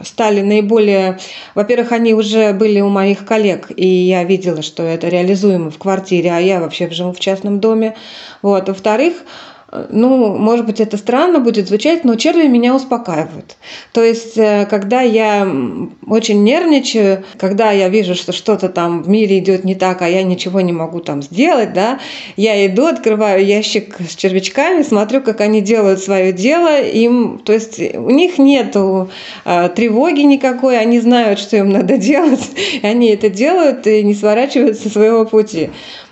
стали 0.04 0.40
наиболее... 0.40 1.18
Во-первых, 1.54 1.92
они 1.92 2.14
уже 2.14 2.52
были 2.52 2.80
у 2.80 2.88
моих 2.88 3.24
коллег, 3.24 3.70
и 3.74 3.86
я 3.86 4.24
видела, 4.24 4.62
что 4.62 4.82
это 4.82 5.08
реализуемо 5.08 5.70
в 5.70 5.78
квартире, 5.78 6.30
а 6.32 6.38
я 6.38 6.60
вообще 6.60 6.90
живу 6.90 7.12
в 7.12 7.20
частном 7.20 7.60
доме. 7.60 7.96
Вот. 8.42 8.68
Во-вторых, 8.68 9.14
ну, 9.90 10.36
может 10.38 10.64
быть, 10.64 10.80
это 10.80 10.96
странно 10.96 11.40
будет 11.40 11.68
звучать, 11.68 12.02
но 12.04 12.14
черви 12.14 12.46
меня 12.46 12.74
успокаивают. 12.74 13.56
То 13.92 14.02
есть, 14.02 14.38
э, 14.38 14.66
когда 14.68 15.02
я 15.02 15.46
очень 16.06 16.42
нервничаю, 16.42 17.24
когда 17.36 17.70
я 17.70 17.90
вижу, 17.90 18.14
что 18.14 18.32
что-то 18.32 18.70
там 18.70 19.02
в 19.02 19.08
мире 19.10 19.38
идет 19.38 19.64
не 19.64 19.74
так, 19.74 20.00
а 20.00 20.08
я 20.08 20.22
ничего 20.22 20.62
не 20.62 20.72
могу 20.72 21.00
там 21.00 21.22
сделать, 21.22 21.74
да, 21.74 21.98
я 22.36 22.64
иду, 22.66 22.86
открываю 22.86 23.44
ящик 23.44 23.96
с 24.00 24.16
червячками, 24.16 24.82
смотрю, 24.82 25.20
как 25.20 25.42
они 25.42 25.60
делают 25.60 26.00
свое 26.00 26.32
дело, 26.32 26.80
им, 26.80 27.38
то 27.44 27.52
есть, 27.52 27.78
у 27.78 28.10
них 28.10 28.38
нету 28.38 29.10
э, 29.44 29.68
тревоги 29.68 30.22
никакой, 30.22 30.78
они 30.78 30.98
знают, 30.98 31.38
что 31.38 31.58
им 31.58 31.68
надо 31.68 31.98
делать, 31.98 32.50
и 32.80 32.86
они 32.86 33.08
это 33.10 33.28
делают 33.28 33.86
и 33.86 34.02
не 34.02 34.14
сворачивают 34.14 34.78
со 34.78 34.88
своего 34.88 35.26
пути. 35.26 35.68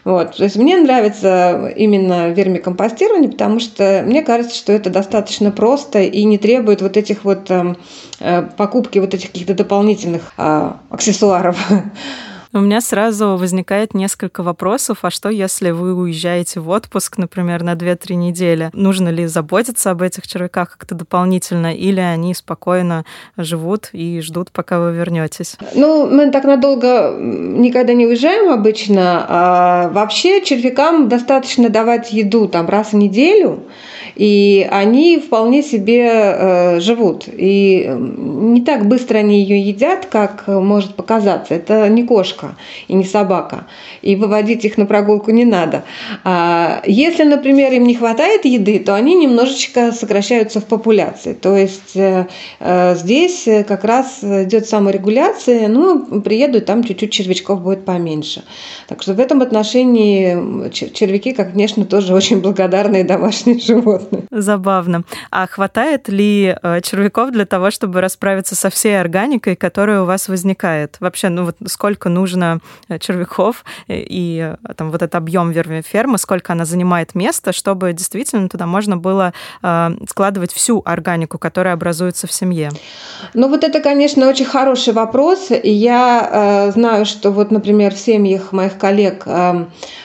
Вот. 0.06 0.36
То 0.36 0.44
есть 0.44 0.54
мне 0.54 0.78
нравится 0.78 1.72
именно 1.75 2.28
вермикомпостирование, 2.28 3.28
потому 3.28 3.58
что 3.58 4.04
мне 4.06 4.22
кажется, 4.22 4.54
что 4.54 4.72
это 4.72 4.88
достаточно 4.88 5.50
просто 5.50 6.02
и 6.02 6.22
не 6.22 6.38
требует 6.38 6.80
вот 6.80 6.96
этих 6.96 7.25
вот 7.25 7.50
эм, 7.50 7.76
э, 8.20 8.42
покупки 8.56 9.00
вот 9.00 9.14
этих 9.14 9.32
каких-то 9.32 9.54
дополнительных 9.54 10.32
э, 10.38 10.70
аксессуаров. 10.90 11.58
У 12.56 12.60
меня 12.60 12.80
сразу 12.80 13.36
возникает 13.36 13.92
несколько 13.92 14.42
вопросов. 14.42 15.00
А 15.02 15.10
что, 15.10 15.28
если 15.28 15.72
вы 15.72 15.94
уезжаете 15.94 16.58
в 16.58 16.70
отпуск, 16.70 17.18
например, 17.18 17.62
на 17.62 17.75
2-3 17.75 18.14
недели? 18.14 18.70
Нужно 18.72 19.10
ли 19.10 19.26
заботиться 19.26 19.90
об 19.90 20.00
этих 20.00 20.26
червяках 20.26 20.70
как-то 20.78 20.94
дополнительно, 20.94 21.75
или 21.75 22.00
они 22.00 22.32
спокойно 22.32 23.04
живут 23.36 23.90
и 23.92 24.22
ждут, 24.22 24.52
пока 24.52 24.80
вы 24.80 24.94
вернетесь? 24.94 25.58
Ну, 25.75 26.06
мы 26.06 26.30
так 26.30 26.44
надолго 26.44 27.14
никогда 27.18 27.92
не 27.92 28.06
уезжаем 28.06 28.50
обычно. 28.50 29.26
А 29.28 29.88
вообще 29.90 30.42
червякам 30.42 31.10
достаточно 31.10 31.68
давать 31.68 32.14
еду 32.14 32.48
там 32.48 32.70
раз 32.70 32.94
в 32.94 32.96
неделю 32.96 33.66
и 34.16 34.66
они 34.70 35.18
вполне 35.18 35.62
себе 35.62 36.08
э, 36.08 36.80
живут. 36.80 37.25
И 37.28 37.86
не 37.96 38.62
так 38.62 38.86
быстро 38.86 39.18
они 39.18 39.42
ее 39.42 39.60
едят, 39.60 40.06
как 40.06 40.44
может 40.48 40.94
показаться. 40.94 41.54
Это 41.54 41.88
не 41.90 42.02
кошка 42.02 42.45
и 42.88 42.94
не 42.94 43.04
собака. 43.04 43.66
И 44.02 44.16
выводить 44.16 44.64
их 44.64 44.78
на 44.78 44.86
прогулку 44.86 45.30
не 45.30 45.44
надо. 45.44 45.84
А 46.24 46.82
если, 46.86 47.24
например, 47.24 47.72
им 47.72 47.84
не 47.84 47.94
хватает 47.94 48.44
еды, 48.44 48.78
то 48.78 48.94
они 48.94 49.14
немножечко 49.14 49.92
сокращаются 49.92 50.60
в 50.60 50.66
популяции. 50.66 51.32
То 51.32 51.56
есть 51.56 51.96
э, 51.96 52.26
э, 52.60 52.94
здесь 52.96 53.48
как 53.66 53.84
раз 53.84 54.22
идет 54.22 54.66
саморегуляция, 54.66 55.68
ну, 55.68 56.20
приедут, 56.20 56.66
там 56.66 56.84
чуть-чуть 56.84 57.12
червячков 57.12 57.62
будет 57.62 57.84
поменьше. 57.84 58.42
Так 58.88 59.02
что 59.02 59.14
в 59.14 59.20
этом 59.20 59.42
отношении 59.42 60.70
червяки, 60.70 61.32
конечно, 61.32 61.84
тоже 61.84 62.14
очень 62.20 62.40
благодарные 62.40 63.04
домашние 63.04 63.58
животные. 63.58 64.24
Забавно. 64.30 65.04
А 65.30 65.46
хватает 65.46 66.08
ли 66.08 66.54
э, 66.62 66.80
червяков 66.82 67.30
для 67.30 67.46
того, 67.46 67.70
чтобы 67.70 68.00
расправиться 68.00 68.54
со 68.54 68.70
всей 68.70 69.00
органикой, 69.00 69.56
которая 69.56 70.02
у 70.02 70.04
вас 70.04 70.28
возникает? 70.28 70.96
Вообще, 71.00 71.28
ну 71.28 71.44
вот 71.46 71.56
сколько 71.66 72.08
нужно 72.08 72.25
э, 72.35 72.99
червяков 72.99 73.64
и 73.88 74.56
э, 74.56 74.75
там 74.75 74.90
вот 74.90 75.02
этот 75.02 75.14
объем 75.14 75.52
фермы, 75.83 76.18
сколько 76.18 76.52
она 76.52 76.64
занимает 76.64 77.14
места, 77.14 77.52
чтобы 77.52 77.92
действительно 77.92 78.49
туда 78.49 78.66
можно 78.66 78.97
было 78.97 79.33
складывать 80.09 80.52
всю 80.52 80.83
органику, 80.85 81.38
которая 81.38 81.75
образуется 81.75 82.26
в 82.26 82.33
семье? 82.33 82.71
Ну 83.35 83.49
вот 83.49 83.64
это, 83.64 83.80
конечно, 83.80 84.28
очень 84.28 84.45
хороший 84.45 84.92
вопрос. 84.92 85.50
И 85.50 85.71
я 85.71 86.71
знаю, 86.75 87.06
что 87.06 87.30
вот, 87.30 87.50
например, 87.50 87.95
в 87.95 87.99
семьях 87.99 88.52
моих 88.52 88.78
коллег 88.78 89.26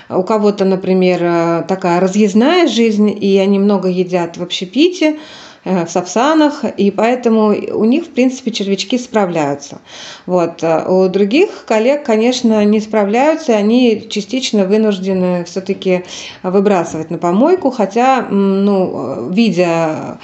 у 0.09 0.23
кого-то, 0.23 0.65
например, 0.65 1.63
такая 1.67 1.99
разъездная 1.99 2.67
жизнь, 2.67 3.09
и 3.09 3.37
они 3.37 3.59
много 3.59 3.87
едят 3.87 4.37
в 4.37 4.43
общепите, 4.43 5.11
Э, 5.11 5.17
в 5.63 5.87
сапсанах, 5.87 6.65
и 6.65 6.89
поэтому 6.89 7.47
у 7.49 7.85
них, 7.85 8.05
в 8.05 8.09
принципе, 8.09 8.51
червячки 8.51 8.97
справляются. 8.97 9.79
Вот. 10.25 10.63
Э, 10.63 10.85
у 10.87 11.07
других 11.07 11.65
коллег, 11.65 12.03
конечно, 12.03 12.65
не 12.65 12.79
справляются, 12.79 13.55
они 13.55 14.07
частично 14.09 14.65
вынуждены 14.65 15.43
все-таки 15.45 16.03
выбрасывать 16.43 17.11
на 17.11 17.17
помойку, 17.17 17.69
хотя, 17.69 18.21
ну, 18.29 19.29
видя 19.29 20.17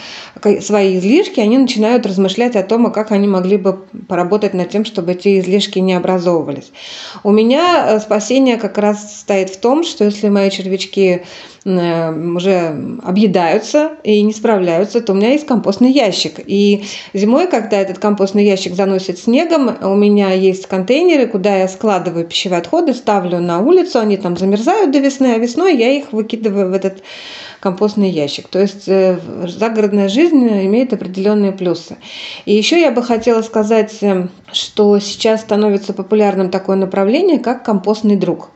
свои 0.62 0.98
излишки, 0.98 1.40
они 1.40 1.58
начинают 1.58 2.06
размышлять 2.06 2.56
о 2.56 2.64
том, 2.64 2.88
а 2.88 2.90
как 2.90 3.12
они 3.12 3.28
могли 3.28 3.58
бы 3.58 3.74
поработать 4.08 4.54
над 4.54 4.70
тем, 4.70 4.86
чтобы 4.86 5.14
эти 5.14 5.40
излишки 5.40 5.80
не 5.80 5.94
образовывались. 5.94 6.72
У 7.24 7.32
меня 7.32 7.86
э, 7.88 8.00
спасение 8.00 8.58
как 8.58 8.78
раз 8.78 9.20
стоит 9.20 9.50
в 9.50 9.58
том, 9.58 9.84
что 9.84 10.06
если 10.06 10.30
мои 10.30 10.50
червячки 10.50 11.24
уже 11.68 12.98
объедаются 13.04 13.98
и 14.04 14.22
не 14.22 14.32
справляются, 14.32 15.02
то 15.02 15.12
у 15.12 15.16
меня 15.16 15.32
есть 15.32 15.46
компостный 15.46 15.92
ящик. 15.92 16.40
И 16.46 16.86
зимой, 17.14 17.48
когда 17.48 17.78
этот 17.78 18.00
компостный 18.00 18.46
ящик 18.46 18.74
заносит 18.74 19.20
снегом, 19.20 19.76
у 19.82 19.96
меня 19.96 20.32
есть 20.32 20.68
контейнеры, 20.68 21.28
куда 21.28 21.58
я 21.58 21.68
складываю 21.68 22.26
пищевые 22.26 22.60
отходы, 22.60 22.94
ставлю 22.94 23.40
на 23.40 23.60
улицу, 23.60 24.00
они 24.00 24.16
там 24.16 24.38
замерзают 24.38 24.92
до 24.92 25.00
весны, 25.00 25.34
а 25.36 25.38
весной 25.38 25.76
я 25.76 25.92
их 25.92 26.14
выкидываю 26.14 26.72
в 26.72 26.74
этот 26.74 27.04
компостный 27.60 28.10
ящик. 28.10 28.48
То 28.48 28.60
есть 28.60 28.88
э, 28.88 29.20
загородная 29.48 30.08
жизнь 30.08 30.48
имеет 30.48 30.94
определенные 30.94 31.52
плюсы. 31.52 31.98
И 32.46 32.54
еще 32.56 32.80
я 32.80 32.92
бы 32.92 33.04
хотела 33.04 33.42
сказать, 33.42 33.98
э, 34.02 34.28
что 34.54 35.00
сейчас 35.00 35.42
становится 35.42 35.94
популярным 35.94 36.50
такое 36.50 36.78
направление, 36.78 37.40
как 37.40 37.66
компостный 37.66 38.16
друг. 38.16 38.52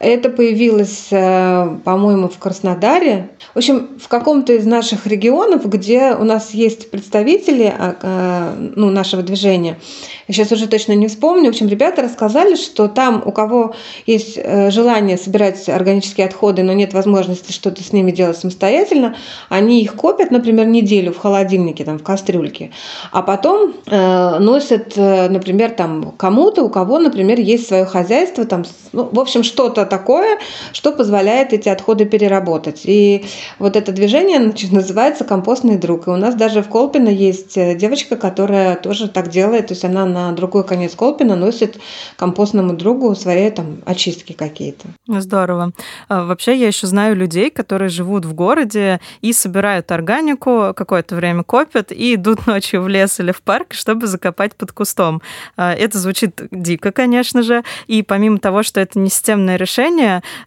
Это 0.00 0.30
появилось, 0.30 1.08
э, 1.10 1.76
по-моему, 1.84 2.30
в 2.30 2.38
Краснодаре. 2.38 3.28
В 3.52 3.58
общем, 3.58 3.98
в 4.02 4.08
каком-то 4.08 4.54
из 4.54 4.64
наших 4.64 5.06
регионов, 5.06 5.68
где 5.68 6.14
у 6.14 6.24
нас 6.24 6.52
есть 6.52 6.90
представители 6.90 7.70
а, 7.70 7.96
э, 8.00 8.70
ну, 8.76 8.88
нашего 8.88 9.22
движения. 9.22 9.78
Я 10.26 10.34
сейчас 10.34 10.52
уже 10.52 10.68
точно 10.68 10.94
не 10.94 11.06
вспомню. 11.08 11.46
В 11.46 11.48
общем, 11.50 11.68
ребята 11.68 12.00
рассказали, 12.00 12.54
что 12.54 12.88
там, 12.88 13.22
у 13.26 13.30
кого 13.30 13.74
есть 14.06 14.38
э, 14.38 14.70
желание 14.70 15.18
собирать 15.18 15.68
органические 15.68 16.28
отходы, 16.28 16.62
но 16.62 16.72
нет 16.72 16.94
возможности 16.94 17.52
что-то 17.52 17.84
с 17.84 17.92
ними 17.92 18.10
делать 18.10 18.38
самостоятельно, 18.38 19.16
они 19.50 19.82
их 19.82 19.96
копят, 19.96 20.30
например, 20.30 20.66
неделю 20.66 21.12
в 21.12 21.18
холодильнике, 21.18 21.84
там, 21.84 21.98
в 21.98 22.02
кастрюльке, 22.02 22.70
а 23.12 23.20
потом 23.20 23.74
э, 23.86 24.38
носят, 24.38 24.96
например, 24.96 25.72
там, 25.72 26.12
кому-то, 26.16 26.62
у 26.62 26.70
кого, 26.70 26.98
например, 26.98 27.38
есть 27.38 27.66
свое 27.68 27.84
хозяйство, 27.84 28.46
там, 28.46 28.64
ну, 28.92 29.06
в 29.12 29.20
общем, 29.20 29.42
что-то 29.42 29.89
такое, 29.90 30.38
что 30.72 30.92
позволяет 30.92 31.52
эти 31.52 31.68
отходы 31.68 32.06
переработать. 32.06 32.82
И 32.84 33.26
вот 33.58 33.76
это 33.76 33.92
движение 33.92 34.38
называется 34.70 35.24
«Компостный 35.24 35.76
друг». 35.76 36.06
И 36.06 36.10
у 36.10 36.16
нас 36.16 36.34
даже 36.34 36.62
в 36.62 36.68
Колпино 36.68 37.10
есть 37.10 37.58
э, 37.58 37.74
девочка, 37.74 38.16
которая 38.16 38.76
тоже 38.76 39.08
так 39.08 39.28
делает. 39.28 39.66
То 39.66 39.74
есть 39.74 39.84
она 39.84 40.06
на 40.06 40.32
другой 40.32 40.64
конец 40.64 40.94
Колпина 40.94 41.36
носит 41.36 41.78
компостному 42.16 42.72
другу 42.72 43.14
свои 43.14 43.50
там 43.50 43.78
очистки 43.84 44.32
какие-то. 44.32 44.88
Здорово. 45.06 45.72
А, 46.08 46.24
вообще 46.24 46.56
я 46.56 46.68
еще 46.68 46.86
знаю 46.86 47.16
людей, 47.16 47.50
которые 47.50 47.88
живут 47.88 48.24
в 48.24 48.34
городе 48.34 49.00
и 49.20 49.32
собирают 49.32 49.90
органику, 49.90 50.72
какое-то 50.74 51.16
время 51.16 51.42
копят 51.42 51.92
и 51.92 52.14
идут 52.14 52.46
ночью 52.46 52.82
в 52.82 52.88
лес 52.88 53.20
или 53.20 53.32
в 53.32 53.42
парк, 53.42 53.74
чтобы 53.74 54.06
закопать 54.06 54.54
под 54.54 54.72
кустом. 54.72 55.22
А, 55.56 55.74
это 55.74 55.98
звучит 55.98 56.40
дико, 56.50 56.92
конечно 56.92 57.42
же, 57.42 57.64
и 57.86 58.02
помимо 58.02 58.38
того, 58.38 58.62
что 58.62 58.80
это 58.80 58.98
не 58.98 59.10
системное 59.10 59.56
решение, 59.56 59.79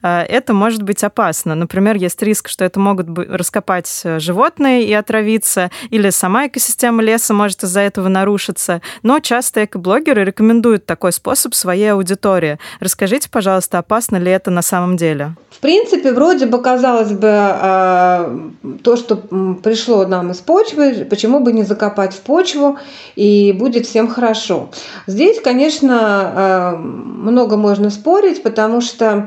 а, 0.01 0.23
это 0.23 0.53
может 0.53 0.83
быть 0.83 1.03
опасно. 1.03 1.55
Например, 1.55 1.95
есть 1.95 2.21
риск, 2.21 2.47
что 2.47 2.65
это 2.65 2.79
могут 2.79 3.07
раскопать 3.17 4.01
э, 4.03 4.19
животные 4.19 4.85
и 4.85 4.93
отравиться, 4.93 5.71
или 5.89 6.09
сама 6.09 6.47
экосистема 6.47 7.01
леса 7.01 7.33
может 7.33 7.63
из-за 7.63 7.81
этого 7.81 8.07
нарушиться. 8.07 8.81
Но 9.01 9.19
часто 9.19 9.65
экоблогеры 9.65 10.23
рекомендуют 10.23 10.85
такой 10.85 11.11
способ 11.11 11.53
своей 11.53 11.93
аудитории. 11.93 12.59
Расскажите, 12.79 13.29
пожалуйста, 13.29 13.79
опасно 13.79 14.17
ли 14.17 14.31
это 14.31 14.51
на 14.51 14.61
самом 14.61 14.97
деле? 14.97 15.35
В 15.49 15.59
принципе, 15.59 16.11
вроде 16.11 16.45
бы, 16.45 16.61
казалось 16.61 17.11
бы, 17.11 17.29
а, 17.31 18.39
то, 18.83 18.95
что 18.97 19.15
пришло 19.63 20.05
нам 20.05 20.31
из 20.31 20.37
почвы, 20.37 21.05
почему 21.09 21.39
бы 21.39 21.53
не 21.53 21.63
закопать 21.63 22.13
в 22.13 22.21
почву, 22.21 22.77
и 23.15 23.51
будет 23.53 23.85
всем 23.85 24.07
хорошо. 24.07 24.69
Здесь, 25.07 25.39
конечно, 25.41 26.77
много 26.77 27.57
можно 27.57 27.89
спорить, 27.89 28.43
потому 28.43 28.81
что 28.81 29.22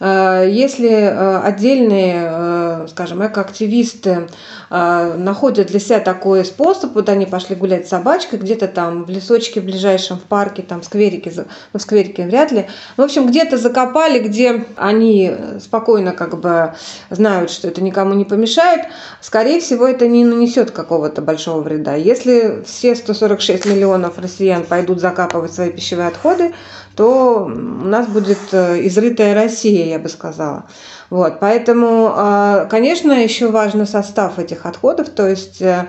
Э, 0.00 0.46
если 0.50 0.90
э, 0.90 1.38
отдельные, 1.38 2.26
э, 2.26 2.86
скажем, 2.90 3.24
экоактивисты 3.26 4.28
находят 4.74 5.68
для 5.68 5.78
себя 5.78 6.00
такой 6.00 6.44
способ, 6.44 6.94
вот 6.94 7.08
они 7.08 7.26
пошли 7.26 7.54
гулять 7.54 7.86
с 7.86 7.90
собачкой 7.90 8.40
где-то 8.40 8.66
там 8.66 9.04
в 9.04 9.10
лесочке 9.10 9.60
ближайшем, 9.60 10.18
в 10.18 10.22
парке, 10.22 10.62
там 10.62 10.80
в 10.80 10.84
скверике, 10.84 11.32
ну 11.36 11.78
в 11.78 11.82
скверике 11.82 12.26
вряд 12.26 12.50
ли, 12.50 12.66
в 12.96 13.02
общем, 13.02 13.28
где-то 13.28 13.56
закопали, 13.56 14.18
где 14.18 14.66
они 14.76 15.32
спокойно 15.60 16.12
как 16.12 16.40
бы 16.40 16.74
знают, 17.10 17.50
что 17.50 17.68
это 17.68 17.82
никому 17.82 18.14
не 18.14 18.24
помешает, 18.24 18.86
скорее 19.20 19.60
всего, 19.60 19.86
это 19.86 20.08
не 20.08 20.24
нанесет 20.24 20.72
какого-то 20.72 21.22
большого 21.22 21.60
вреда. 21.60 21.94
Если 21.94 22.64
все 22.66 22.96
146 22.96 23.66
миллионов 23.66 24.18
россиян 24.18 24.64
пойдут 24.64 25.00
закапывать 25.00 25.52
свои 25.52 25.70
пищевые 25.70 26.08
отходы, 26.08 26.52
то 26.96 27.44
у 27.44 27.48
нас 27.48 28.06
будет 28.06 28.38
э, 28.52 28.86
изрытая 28.86 29.34
Россия, 29.34 29.86
я 29.86 29.98
бы 29.98 30.08
сказала. 30.08 30.64
Вот, 31.10 31.38
поэтому, 31.38 32.12
а, 32.14 32.64
конечно, 32.66 33.12
еще 33.12 33.50
важен 33.50 33.86
состав 33.86 34.38
этих 34.38 34.63
отходов, 34.64 35.10
то 35.10 35.28
есть 35.28 35.60
э, 35.62 35.88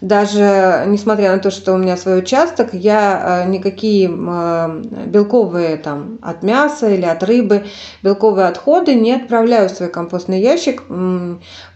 даже 0.00 0.84
несмотря 0.86 1.32
на 1.32 1.38
то, 1.38 1.50
что 1.50 1.72
у 1.72 1.76
меня 1.76 1.96
свой 1.96 2.18
участок, 2.18 2.70
я 2.72 3.44
э, 3.44 3.48
никакие 3.48 4.08
белковые 4.08 5.76
там 5.76 6.18
от 6.22 6.42
мяса 6.42 6.88
или 6.88 7.04
от 7.04 7.22
рыбы 7.22 7.64
белковые 8.02 8.48
отходы 8.48 8.94
не 8.94 9.12
отправляю 9.12 9.68
в 9.68 9.72
свой 9.72 9.88
компостный 9.88 10.40
ящик 10.40 10.82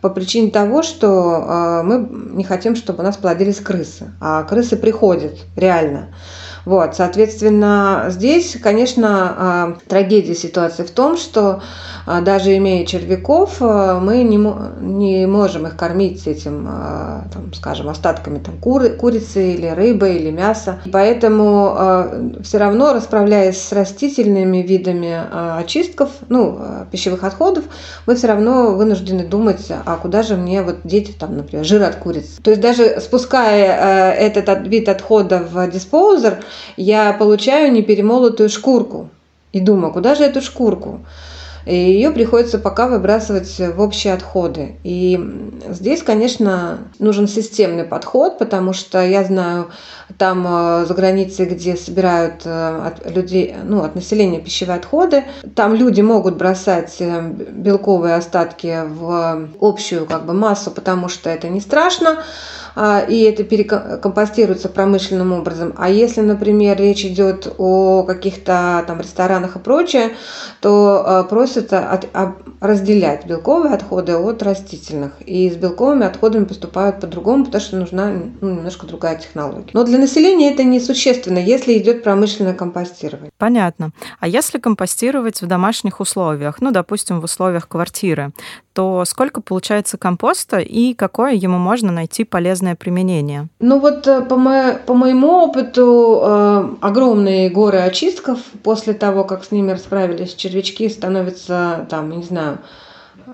по 0.01 0.11
причине 0.11 0.51
того, 0.51 0.83
что 0.83 1.83
мы 1.85 2.09
не 2.11 2.45
хотим, 2.45 2.77
чтобы 2.77 3.01
у 3.01 3.03
нас 3.03 3.17
плодились 3.17 3.61
крысы, 3.61 4.13
а 4.21 4.43
крысы 4.45 4.77
приходят 4.77 5.35
реально. 5.57 6.09
Вот, 6.65 6.97
соответственно, 6.97 8.07
здесь, 8.09 8.57
конечно, 8.63 9.35
а, 9.37 9.77
трагедия 9.89 10.35
ситуации 10.35 10.83
в 10.83 10.91
том, 10.91 11.17
что 11.17 11.63
а, 12.07 12.21
даже 12.21 12.57
имея 12.57 12.85
червяков, 12.87 13.57
а, 13.61 14.01
мы 14.01 14.23
не, 14.23 14.37
не 14.81 15.27
можем 15.27 15.67
их 15.67 15.77
кормить 15.77 16.27
этим, 16.27 16.69
там, 17.33 17.53
скажем, 17.55 17.89
остатками 17.89 18.39
там, 18.39 18.59
куры, 18.59 18.91
курицы 18.91 19.55
или 19.55 19.67
рыбы 19.67 20.11
или 20.11 20.31
мяса. 20.31 20.81
Поэтому 20.93 22.39
все 22.43 22.59
равно, 22.59 22.93
расправляясь 22.93 23.61
с 23.61 23.73
растительными 23.73 24.59
видами 24.59 25.19
очистков, 25.59 26.11
ну, 26.29 26.61
пищевых 26.91 27.25
отходов, 27.25 27.65
мы 28.07 28.17
все 28.17 28.29
равно 28.29 28.75
вынуждены 28.75 29.25
думать, 29.25 29.71
а 29.71 29.97
куда 29.97 30.23
же 30.23 30.37
мне 30.37 30.63
вот 30.63 30.79
дети, 30.85 31.13
там, 31.13 31.37
например, 31.37 31.65
жир 31.65 31.83
от 31.83 31.97
курицы. 31.97 32.41
То 32.43 32.51
есть 32.51 32.63
даже 32.63 33.01
спуская 33.01 34.13
этот 34.13 34.67
вид 34.67 34.89
отхода 34.89 35.39
в 35.51 35.71
диспоузер, 35.71 36.39
я 36.77 37.13
получаю 37.13 37.73
неперемолотую 37.73 38.49
шкурку. 38.49 39.09
И 39.53 39.61
думаю, 39.61 39.93
куда 39.93 40.15
же 40.15 40.25
эту 40.25 40.41
шкурку? 40.43 41.01
И 41.69 41.75
ее 41.75 42.13
приходится 42.13 42.59
пока 42.59 42.89
выбрасывать 42.89 43.59
в 43.59 43.81
общие 43.83 44.15
отходы. 44.15 44.77
И 44.85 45.21
здесь, 45.69 46.03
конечно, 46.03 46.79
нужен 46.99 47.29
системный 47.29 47.85
подход, 47.85 48.39
потому 48.39 48.73
что 48.73 49.05
я 49.05 49.23
знаю, 49.23 49.69
там 50.17 50.47
э, 50.49 50.87
за 50.87 50.95
границей, 50.95 51.45
где 51.45 51.77
собирают 51.77 52.43
э, 52.47 52.81
от 52.87 53.15
людей, 53.15 53.55
ну, 53.65 53.83
от 53.85 53.95
населения 53.95 54.41
пищевые 54.41 54.79
отходы, 54.79 55.25
там 55.55 55.75
люди 55.75 56.01
могут 56.01 56.37
бросать 56.37 56.97
э, 57.01 57.21
белковые 57.51 58.15
остатки 58.15 58.85
в 58.87 59.51
общую 59.61 60.07
как 60.07 60.25
бы, 60.25 60.33
массу, 60.33 60.71
потому 60.71 61.11
что 61.11 61.29
это 61.29 61.51
не 61.51 61.61
страшно. 61.61 62.23
А, 62.81 63.01
и 63.01 63.23
это 63.23 63.43
перекомпостируется 63.43 64.69
промышленным 64.69 65.33
образом. 65.33 65.75
А 65.77 65.91
если, 65.91 66.21
например, 66.21 66.79
речь 66.79 67.05
идет 67.05 67.53
о 67.59 68.05
каких-то 68.05 68.85
там 68.87 69.01
ресторанах 69.01 69.57
и 69.57 69.59
прочее, 69.59 70.13
то 70.61 71.03
а, 71.05 71.25
просится 71.25 71.81
от, 71.91 72.07
разделять 72.61 73.27
белковые 73.27 73.75
отходы 73.75 74.15
от 74.15 74.45
растительных. 74.45 75.15
И 75.27 75.51
с 75.51 75.57
белковыми 75.57 76.07
отходами 76.07 76.45
поступают 76.45 77.01
по-другому, 77.01 77.47
потому 77.47 77.63
что 77.63 77.77
нужна 77.79 78.13
ну, 78.41 78.51
немножко 78.55 78.87
другая 78.87 79.17
технология. 79.17 79.71
Но 79.73 79.83
для 79.83 79.99
населения 79.99 80.53
это 80.53 80.63
несущественно, 80.63 81.39
если 81.39 81.77
идет 81.79 82.05
промышленное 82.05 82.55
компостирование. 82.55 83.33
Понятно. 83.39 83.91
А 84.21 84.29
если 84.29 84.59
компостировать 84.59 85.43
в 85.43 85.47
домашних 85.49 85.99
условиях, 85.99 86.61
ну, 86.61 86.71
допустим, 86.71 87.21
в 87.21 87.25
условиях 87.25 87.67
квартиры, 87.67 88.31
то 88.79 89.05
сколько 89.05 89.41
получается 89.41 89.99
компоста 89.99 90.59
и 90.59 90.95
какое 90.95 91.33
ему 91.33 91.59
можно 91.59 91.91
найти 91.91 92.23
полезное 92.23 92.68
применение? 92.77 93.49
Ну 93.61 93.79
вот 93.79 94.07
э, 94.07 94.23
по, 94.23 94.37
мо- 94.37 94.79
по 94.87 94.95
моему 94.95 95.29
опыту 95.45 96.21
э, 96.23 96.69
огромные 96.81 97.51
горы 97.51 97.79
очистков 97.79 98.39
после 98.63 98.95
того, 98.95 99.25
как 99.25 99.45
с 99.45 99.51
ними 99.51 99.73
расправились 99.73 100.35
червячки, 100.35 100.89
становятся 100.89 101.87
там, 101.91 102.11
не 102.11 102.23
знаю, 102.23 102.59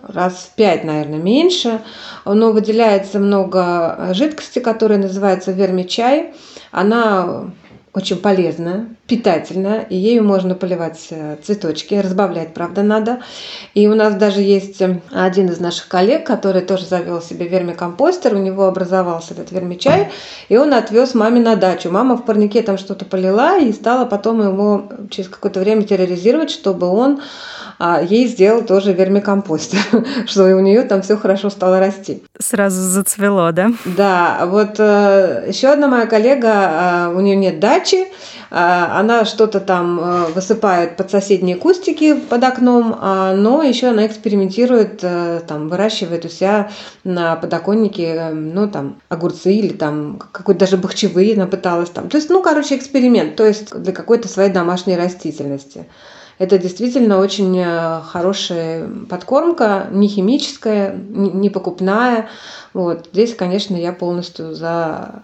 раз 0.09 0.51
в 0.53 0.57
пять, 0.57 0.85
наверное, 0.85 1.19
меньше, 1.19 1.81
но 2.25 2.53
выделяется 2.53 3.19
много 3.19 4.11
жидкости, 4.13 4.59
которая 4.59 4.99
называется 4.99 5.53
вермичай. 5.53 6.35
Она 6.73 7.51
очень 7.95 8.17
полезная, 8.17 8.89
питательная, 9.07 9.83
и 9.83 9.97
ею 9.97 10.25
можно 10.25 10.57
поливать 10.57 11.07
э, 11.11 11.37
цветочки, 11.45 11.95
разбавлять, 11.95 12.53
правда, 12.53 12.83
надо. 12.83 13.21
И 13.75 13.87
у 13.87 13.95
нас 13.95 14.15
даже 14.17 14.41
есть 14.41 14.83
э, 14.83 15.01
один 15.13 15.49
из 15.49 15.61
наших 15.61 15.87
коллег, 15.87 16.27
который 16.27 16.63
тоже 16.63 16.87
завел 16.87 17.23
себе 17.23 17.47
вермикомпостер, 17.47 18.35
у 18.35 18.39
него 18.39 18.65
образовался 18.65 19.35
этот 19.35 19.53
вермичай, 19.53 20.09
и 20.49 20.57
он 20.57 20.75
отвез 20.75 21.15
маме 21.15 21.41
на 21.41 21.55
дачу. 21.55 21.89
Мама 21.91 22.17
в 22.17 22.25
парнике 22.25 22.63
там 22.63 22.79
что-то 22.79 23.05
полила 23.05 23.61
и 23.61 23.73
стала 23.73 24.07
потом 24.07 24.43
его 24.43 24.89
через 25.11 25.29
какое-то 25.29 25.61
время 25.61 25.85
терроризировать, 25.85 26.51
чтобы 26.51 26.89
он 26.89 27.21
а 27.79 28.01
ей 28.01 28.27
сделал 28.29 28.63
тоже 28.63 28.93
вермикомпостер, 28.93 29.81
что 30.27 30.45
у 30.55 30.61
нее 30.61 30.83
там 30.83 31.03
все 31.03 31.17
хорошо 31.17 31.51
стало 31.51 31.81
расти. 31.81 32.23
Сразу 32.39 32.81
зацвело, 32.81 33.53
да? 33.53 33.73
Да, 33.85 34.47
вот 34.47 34.77
э, 34.79 35.47
еще 35.49 35.69
одна 35.69 35.89
моя 35.89 36.07
коллега, 36.07 37.09
э, 37.09 37.15
у 37.15 37.21
нее 37.21 37.37
нет 37.37 37.61
дачи, 37.61 37.84
э, 37.93 38.05
она 38.51 39.25
что-то 39.25 39.61
там 39.61 40.01
э, 40.01 40.25
высыпает 40.33 40.97
под 40.97 41.11
соседние 41.11 41.57
кустики 41.57 42.15
под 42.15 42.43
окном, 42.45 42.99
э, 43.01 43.35
но 43.37 43.63
еще 43.63 43.89
она 43.89 44.07
экспериментирует, 44.07 45.01
э, 45.03 45.41
там 45.47 45.69
выращивает 45.69 46.25
у 46.25 46.29
себя 46.29 46.71
на 47.05 47.37
подоконнике, 47.37 48.15
э, 48.15 48.33
ну 48.33 48.69
там 48.69 48.97
огурцы 49.09 49.53
или 49.53 49.73
там 49.73 50.19
какой-то 50.33 50.61
даже 50.61 50.77
бахчевые 50.77 51.35
она 51.35 51.47
пыталась 51.47 51.91
там. 51.91 52.09
То 52.09 52.17
есть, 52.17 52.31
ну, 52.31 52.43
короче, 52.43 52.77
эксперимент, 52.77 53.37
то 53.37 53.47
есть 53.47 53.75
для 53.75 53.93
какой-то 53.93 54.29
своей 54.29 54.51
домашней 54.53 54.97
растительности. 54.97 55.87
Это 56.39 56.59
действительно 56.59 57.19
очень 57.19 57.65
хорошая 58.03 58.89
подкормка, 59.09 59.87
не 59.93 60.09
химическая, 60.09 60.93
не 60.93 61.49
покупная. 61.49 62.29
Вот. 62.73 63.09
Здесь, 63.13 63.37
конечно, 63.37 63.77
я 63.77 63.93
полностью 63.93 64.53
за 64.53 65.23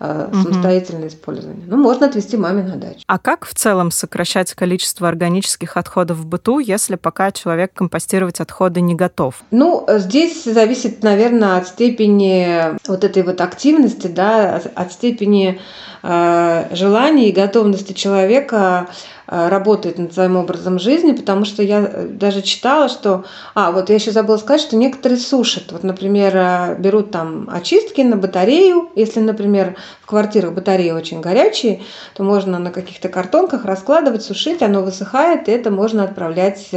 э, 0.00 0.28
самостоятельное 0.32 1.06
угу. 1.06 1.08
использование. 1.08 1.64
Ну, 1.66 1.76
можно 1.76 2.06
отвезти 2.06 2.36
маме 2.36 2.62
на 2.62 2.76
дачу. 2.76 3.00
А 3.06 3.18
как 3.18 3.46
в 3.46 3.54
целом 3.54 3.90
сокращать 3.90 4.52
количество 4.54 5.08
органических 5.08 5.76
отходов 5.76 6.18
в 6.18 6.26
быту, 6.26 6.58
если 6.58 6.96
пока 6.96 7.32
человек 7.32 7.72
компостировать 7.74 8.40
отходы 8.40 8.80
не 8.80 8.94
готов? 8.94 9.42
Ну, 9.50 9.86
здесь 9.88 10.44
зависит, 10.44 11.02
наверное, 11.02 11.58
от 11.58 11.68
степени 11.68 12.78
вот 12.88 13.04
этой 13.04 13.22
вот 13.22 13.40
активности, 13.40 14.06
да, 14.06 14.60
от 14.74 14.92
степени 14.92 15.60
э, 16.02 16.68
желания 16.74 17.28
и 17.28 17.32
готовности 17.32 17.92
человека 17.92 18.88
работает 19.26 19.98
над 19.98 20.12
своим 20.12 20.36
образом 20.36 20.78
жизни, 20.78 21.12
потому 21.12 21.44
что 21.44 21.62
я 21.62 21.80
э, 21.80 22.06
даже 22.08 22.42
читала, 22.42 22.88
что... 22.88 23.24
А, 23.54 23.72
вот 23.72 23.88
я 23.88 23.94
еще 23.94 24.10
забыла 24.10 24.36
сказать, 24.36 24.60
что 24.60 24.76
некоторые 24.76 25.18
сушат. 25.18 25.72
Вот, 25.72 25.82
например, 25.82 26.36
э, 26.36 26.76
берут 26.78 27.10
там 27.10 27.48
очистки 27.50 28.02
на 28.02 28.16
батарею. 28.16 28.90
Если, 28.94 29.20
например, 29.20 29.76
в 30.02 30.06
квартирах 30.06 30.52
батареи 30.52 30.90
очень 30.90 31.22
горячие, 31.22 31.82
то 32.14 32.22
можно 32.22 32.58
на 32.58 32.70
каких-то 32.70 33.08
картонках 33.08 33.64
раскладывать, 33.64 34.22
сушить, 34.22 34.62
оно 34.62 34.82
высыхает, 34.82 35.48
и 35.48 35.52
это 35.52 35.70
можно 35.70 36.04
отправлять 36.04 36.70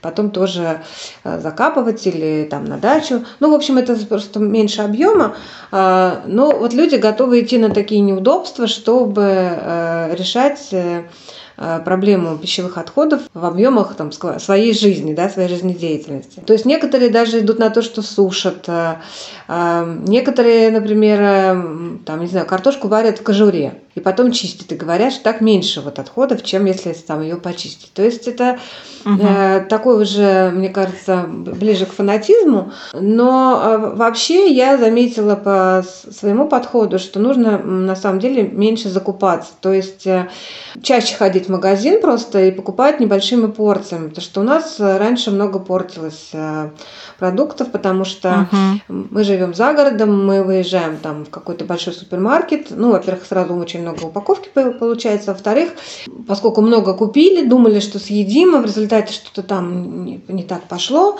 потом 0.00 0.30
тоже 0.30 0.82
закапывать 1.24 2.06
или 2.06 2.46
там 2.48 2.64
на 2.64 2.78
дачу. 2.78 3.24
Ну, 3.40 3.50
в 3.50 3.54
общем, 3.54 3.78
это 3.78 3.96
просто 4.06 4.38
меньше 4.38 4.82
объема. 4.82 5.34
Но 5.72 6.50
вот 6.56 6.72
люди 6.72 6.96
готовы 6.96 7.40
идти 7.40 7.58
на 7.58 7.70
такие 7.70 8.00
неудобства, 8.00 8.66
чтобы 8.66 10.08
решать 10.12 10.72
Э, 10.72 11.04
проблему 11.84 12.38
пищевых 12.38 12.78
отходов 12.78 13.22
в 13.34 13.44
объемах 13.44 13.94
там, 13.94 14.10
своей 14.12 14.72
жизни, 14.72 15.14
да, 15.14 15.28
своей 15.28 15.48
жизнедеятельности. 15.48 16.40
То 16.40 16.52
есть 16.52 16.64
некоторые 16.64 17.10
даже 17.10 17.40
идут 17.40 17.58
на 17.58 17.70
то, 17.70 17.82
что 17.82 18.02
сушат. 18.02 18.64
Э, 18.68 18.96
э, 19.48 19.98
некоторые, 20.06 20.70
например, 20.70 21.18
там, 22.04 22.20
не 22.20 22.26
знаю, 22.26 22.46
картошку 22.46 22.88
варят 22.88 23.18
в 23.18 23.22
кожуре 23.22 23.74
и 24.00 24.02
потом 24.02 24.32
чистят 24.32 24.72
и 24.72 24.76
говорят, 24.76 25.12
что 25.12 25.24
так 25.24 25.40
меньше 25.42 25.82
вот 25.82 25.98
отходов, 25.98 26.42
чем 26.42 26.64
если 26.64 26.92
там 26.92 27.20
ее 27.22 27.36
почистить. 27.36 27.92
То 27.92 28.02
есть 28.02 28.26
это 28.26 28.58
угу. 29.04 29.20
э, 29.22 29.60
такой 29.68 30.02
уже, 30.02 30.50
мне 30.50 30.70
кажется, 30.70 31.26
ближе 31.28 31.84
к 31.84 31.92
фанатизму. 31.92 32.72
Но 32.94 33.60
э, 33.62 33.96
вообще 33.96 34.50
я 34.50 34.78
заметила 34.78 35.36
по 35.36 35.84
своему 36.10 36.48
подходу, 36.48 36.98
что 36.98 37.20
нужно 37.20 37.58
на 37.58 37.94
самом 37.94 38.20
деле 38.20 38.42
меньше 38.42 38.88
закупаться. 38.88 39.52
То 39.60 39.72
есть 39.72 40.06
э, 40.06 40.30
чаще 40.82 41.14
ходить 41.14 41.46
в 41.46 41.50
магазин 41.50 42.00
просто 42.00 42.46
и 42.46 42.50
покупать 42.50 43.00
небольшими 43.00 43.46
порциями. 43.46 44.08
Потому 44.08 44.24
что 44.24 44.40
у 44.40 44.44
нас 44.44 44.76
раньше 44.78 45.30
много 45.30 45.58
портилось 45.58 46.30
э, 46.32 46.70
продуктов, 47.18 47.70
потому 47.70 48.04
что 48.06 48.48
угу. 48.50 49.04
мы 49.10 49.24
живем 49.24 49.52
за 49.52 49.74
городом, 49.74 50.26
мы 50.26 50.42
выезжаем 50.42 50.96
там 50.96 51.26
в 51.26 51.30
какой-то 51.30 51.66
большой 51.66 51.92
супермаркет. 51.92 52.68
Ну, 52.70 52.92
во-первых, 52.92 53.26
сразу 53.26 53.54
очень 53.54 53.82
много 53.82 53.89
упаковки 54.02 54.48
получается. 54.48 55.32
Во-вторых, 55.32 55.70
поскольку 56.26 56.60
много 56.60 56.94
купили, 56.94 57.46
думали, 57.46 57.80
что 57.80 57.98
съедим, 57.98 58.54
а 58.54 58.60
в 58.60 58.66
результате 58.66 59.12
что-то 59.12 59.42
там 59.42 60.04
не, 60.04 60.20
не 60.28 60.42
так 60.42 60.62
пошло, 60.64 61.18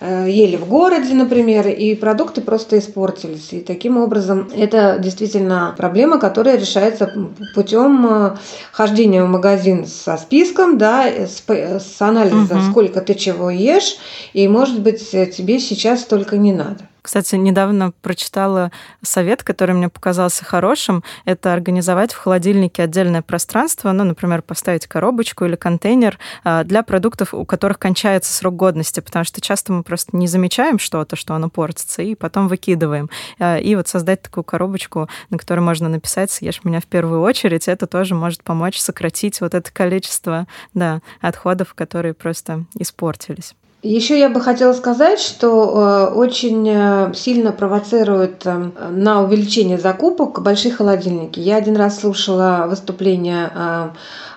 э, 0.00 0.26
ели 0.28 0.56
в 0.56 0.66
городе, 0.66 1.14
например, 1.14 1.68
и 1.68 1.94
продукты 1.94 2.40
просто 2.40 2.78
испортились. 2.78 3.52
И 3.52 3.60
таким 3.60 3.96
образом 3.98 4.48
это 4.54 4.98
действительно 4.98 5.74
проблема, 5.76 6.18
которая 6.18 6.56
решается 6.56 7.12
путем 7.54 8.06
э, 8.06 8.36
хождения 8.72 9.24
в 9.24 9.28
магазин 9.28 9.86
со 9.86 10.16
списком, 10.16 10.78
да, 10.78 11.06
с, 11.06 11.42
с 11.48 12.00
анализом, 12.00 12.58
угу. 12.58 12.70
сколько 12.70 13.00
ты 13.00 13.14
чего 13.14 13.50
ешь, 13.50 13.96
и, 14.32 14.46
может 14.48 14.80
быть, 14.80 15.10
тебе 15.10 15.58
сейчас 15.58 16.04
только 16.04 16.36
не 16.36 16.52
надо. 16.52 16.88
Кстати, 17.02 17.34
недавно 17.34 17.92
прочитала 18.00 18.70
совет, 19.02 19.42
который 19.42 19.74
мне 19.74 19.88
показался 19.88 20.44
хорошим. 20.44 21.02
Это 21.24 21.52
организовать 21.52 22.12
в 22.12 22.18
холодильнике 22.18 22.84
отдельное 22.84 23.22
пространство, 23.22 23.90
ну, 23.90 24.04
например, 24.04 24.42
поставить 24.42 24.86
коробочку 24.86 25.44
или 25.44 25.56
контейнер 25.56 26.18
а, 26.44 26.62
для 26.62 26.84
продуктов, 26.84 27.34
у 27.34 27.44
которых 27.44 27.80
кончается 27.80 28.32
срок 28.32 28.54
годности, 28.54 29.00
потому 29.00 29.24
что 29.24 29.40
часто 29.40 29.72
мы 29.72 29.82
просто 29.82 30.16
не 30.16 30.28
замечаем 30.28 30.78
что-то, 30.78 31.16
что 31.16 31.34
оно 31.34 31.50
портится, 31.50 32.02
и 32.02 32.14
потом 32.14 32.46
выкидываем. 32.46 33.10
А, 33.40 33.58
и 33.58 33.74
вот 33.74 33.88
создать 33.88 34.22
такую 34.22 34.44
коробочку, 34.44 35.08
на 35.30 35.38
которой 35.38 35.60
можно 35.60 35.88
написать 35.88 36.30
«Съешь 36.30 36.62
меня 36.62 36.80
в 36.80 36.86
первую 36.86 37.20
очередь», 37.22 37.66
это 37.66 37.88
тоже 37.88 38.14
может 38.14 38.44
помочь 38.44 38.78
сократить 38.78 39.40
вот 39.40 39.54
это 39.54 39.72
количество 39.72 40.46
да, 40.72 41.00
отходов, 41.20 41.74
которые 41.74 42.14
просто 42.14 42.64
испортились. 42.78 43.54
Еще 43.82 44.16
я 44.16 44.28
бы 44.28 44.40
хотела 44.40 44.72
сказать, 44.74 45.18
что 45.18 46.08
э, 46.12 46.14
очень 46.14 46.68
э, 46.68 47.12
сильно 47.14 47.50
провоцирует 47.50 48.46
э, 48.46 48.70
на 48.90 49.24
увеличение 49.24 49.76
закупок 49.76 50.40
большие 50.40 50.72
холодильники. 50.72 51.40
Я 51.40 51.56
один 51.56 51.74
раз 51.74 51.98
слушала 51.98 52.66
выступление 52.68 53.50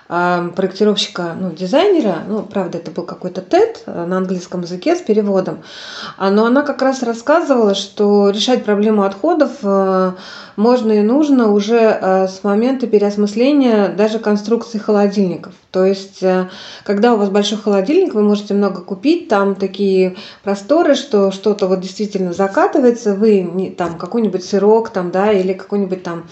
проектировщика, 0.08 1.34
ну, 1.38 1.50
дизайнера, 1.50 2.18
ну, 2.28 2.42
правда, 2.42 2.78
это 2.78 2.90
был 2.90 3.04
какой-то 3.04 3.40
TED 3.40 4.06
на 4.06 4.18
английском 4.18 4.62
языке 4.62 4.94
с 4.96 5.00
переводом, 5.00 5.62
а, 6.16 6.30
но 6.30 6.46
она 6.46 6.62
как 6.62 6.82
раз 6.82 7.02
рассказывала, 7.02 7.74
что 7.74 8.30
решать 8.30 8.64
проблему 8.64 9.02
отходов 9.02 9.50
можно 10.56 10.92
и 10.92 11.02
нужно 11.02 11.52
уже 11.52 11.78
с 12.30 12.42
момента 12.42 12.86
переосмысления 12.86 13.88
даже 13.88 14.18
конструкции 14.18 14.78
холодильников. 14.78 15.52
То 15.70 15.84
есть, 15.84 16.22
когда 16.84 17.12
у 17.12 17.18
вас 17.18 17.28
большой 17.28 17.58
холодильник, 17.58 18.14
вы 18.14 18.22
можете 18.22 18.54
много 18.54 18.80
купить, 18.80 19.28
там 19.28 19.54
такие 19.54 20.16
просторы, 20.42 20.94
что 20.94 21.30
что-то 21.30 21.66
вот 21.66 21.80
действительно 21.80 22.32
закатывается, 22.32 23.14
вы 23.14 23.42
не, 23.42 23.70
там 23.70 23.98
какой-нибудь 23.98 24.44
сырок 24.44 24.88
там, 24.90 25.10
да, 25.10 25.30
или 25.30 25.52
какой-нибудь 25.52 26.02
там 26.02 26.28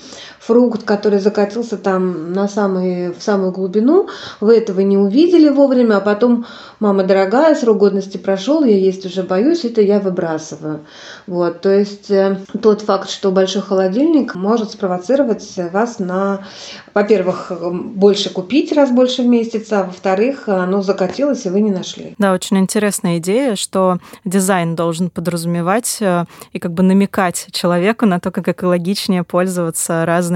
фрукт, 0.46 0.84
который 0.84 1.18
закатился 1.18 1.76
там 1.78 2.32
на 2.32 2.48
самый, 2.48 3.12
в 3.12 3.22
самую 3.22 3.52
глубину, 3.52 4.08
вы 4.40 4.56
этого 4.56 4.80
не 4.80 4.98
увидели 4.98 5.48
вовремя, 5.48 5.96
а 5.96 6.00
потом, 6.00 6.46
мама 6.80 7.02
дорогая, 7.04 7.54
срок 7.54 7.78
годности 7.78 8.18
прошел, 8.18 8.62
я 8.64 8.76
есть 8.76 9.06
уже 9.06 9.22
боюсь, 9.22 9.64
это 9.64 9.80
я 9.80 10.00
выбрасываю. 10.00 10.80
Вот, 11.26 11.62
то 11.62 11.70
есть 11.70 12.10
э, 12.10 12.38
тот 12.62 12.82
факт, 12.82 13.08
что 13.08 13.30
большой 13.30 13.62
холодильник 13.62 14.34
может 14.34 14.72
спровоцировать 14.72 15.54
вас 15.72 15.98
на, 15.98 16.44
во-первых, 16.92 17.52
больше 17.72 18.30
купить 18.30 18.72
раз 18.72 18.90
больше 18.90 19.22
в 19.22 19.26
месяц, 19.26 19.72
а 19.72 19.84
во-вторых, 19.84 20.48
оно 20.48 20.82
закатилось, 20.82 21.46
и 21.46 21.48
вы 21.48 21.60
не 21.60 21.70
нашли. 21.70 22.14
Да, 22.18 22.32
очень 22.32 22.58
интересная 22.58 23.18
идея, 23.18 23.56
что 23.56 23.98
дизайн 24.24 24.76
должен 24.76 25.08
подразумевать 25.08 25.98
э, 26.00 26.24
и 26.52 26.58
как 26.58 26.72
бы 26.72 26.82
намекать 26.82 27.46
человеку 27.50 28.04
на 28.04 28.20
то, 28.20 28.30
как 28.30 28.48
экологичнее 28.48 29.24
пользоваться 29.24 30.04
разными 30.04 30.33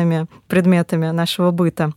предметами 0.49 1.11
нашего 1.11 1.51
быта. 1.51 1.93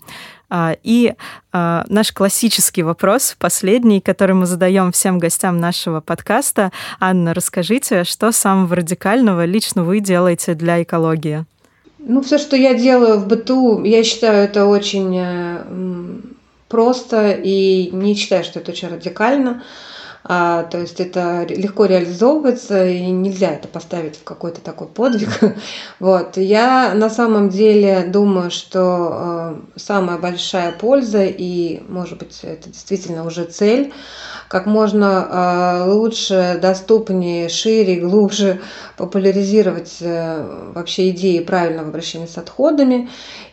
А, 0.50 0.76
и 0.84 1.14
а, 1.54 1.86
наш 1.88 2.12
классический 2.12 2.84
вопрос, 2.84 3.36
последний, 3.40 4.02
который 4.02 4.36
мы 4.36 4.46
задаем 4.46 4.92
всем 4.92 5.18
гостям 5.18 5.60
нашего 5.60 6.02
подкаста. 6.02 6.72
Анна, 7.00 7.34
расскажите, 7.34 8.04
что 8.04 8.34
самого 8.34 8.76
радикального 8.76 9.46
лично 9.46 9.86
вы 9.86 10.02
делаете 10.02 10.54
для 10.54 10.84
экологии? 10.84 11.46
Ну, 12.00 12.22
все, 12.22 12.38
что 12.38 12.58
я 12.58 12.74
делаю 12.74 13.20
в 13.20 13.28
быту, 13.28 13.84
я 13.84 14.04
считаю 14.04 14.44
это 14.44 14.66
очень 14.66 15.18
э, 15.18 15.64
просто 16.68 17.32
и 17.32 17.90
не 17.92 18.16
считаю, 18.16 18.44
что 18.44 18.60
это 18.60 18.72
очень 18.72 18.90
радикально. 18.90 19.64
А, 20.24 20.64
то 20.64 20.78
есть 20.78 21.00
это 21.00 21.46
легко 21.50 21.86
реализовывается, 21.86 22.86
и 22.88 23.08
нельзя 23.08 23.52
это 23.52 23.68
поставить 23.68 24.18
в 24.18 24.24
какой-то 24.24 24.62
такой 24.62 24.88
подвиг. 24.88 25.30
Вот. 26.00 26.38
Я 26.38 26.94
на 26.96 27.10
самом 27.10 27.50
деле 27.50 28.06
думаю, 28.08 28.50
что 28.50 29.10
э, 29.14 29.56
самая 29.76 30.18
большая 30.18 30.72
польза, 30.72 31.26
и, 31.26 31.84
может 31.88 32.18
быть, 32.18 32.40
это 32.44 32.70
действительно 32.70 33.26
уже 33.26 33.46
цель, 33.46 33.94
как 34.48 34.66
можно 34.66 35.28
э, 35.86 35.92
лучше, 35.92 36.60
доступнее, 36.62 37.50
шире, 37.50 38.00
глубже 38.00 38.62
популяризировать 38.98 39.98
э, 40.02 40.72
вообще 40.74 41.10
идеи 41.12 41.40
правильного 41.40 41.90
обращения 41.90 42.28
с 42.28 42.38
отходами 42.38 43.10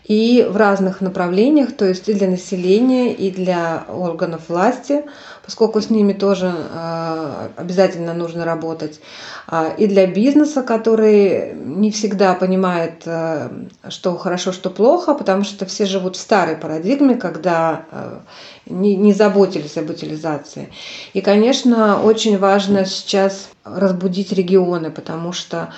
и 0.08 0.46
в 0.50 0.56
разных 0.56 1.02
направлениях, 1.02 1.76
то 1.76 1.84
есть 1.84 2.08
и 2.08 2.14
для 2.14 2.28
населения, 2.28 3.12
и 3.12 3.30
для 3.30 3.84
органов 3.88 4.48
власти, 4.48 5.04
поскольку 5.44 5.82
с 5.82 5.90
ними 5.90 6.14
тоже 6.14 6.50
э, 6.50 7.48
обязательно 7.56 8.14
нужно 8.14 8.46
работать, 8.46 9.00
а, 9.46 9.68
и 9.68 9.86
для 9.86 10.06
бизнеса, 10.06 10.62
который 10.62 11.52
не 11.54 11.90
всегда 11.90 12.32
понимает, 12.34 13.02
э, 13.04 13.50
что 13.90 14.16
хорошо, 14.16 14.52
что 14.52 14.70
плохо, 14.70 15.12
потому 15.12 15.44
что 15.44 15.66
все 15.66 15.84
живут 15.84 16.16
в 16.16 16.20
старой 16.20 16.56
парадигме, 16.56 17.14
когда 17.14 17.84
э, 17.90 18.18
не, 18.64 18.96
не 18.96 19.12
заботились 19.12 19.76
об 19.76 19.90
утилизации. 19.90 20.70
И, 21.12 21.20
конечно, 21.20 22.02
очень 22.02 22.38
важно 22.38 22.86
сейчас 22.86 23.50
разбудить 23.62 24.32
регионы, 24.32 24.90
потому 24.90 25.32
что 25.32 25.68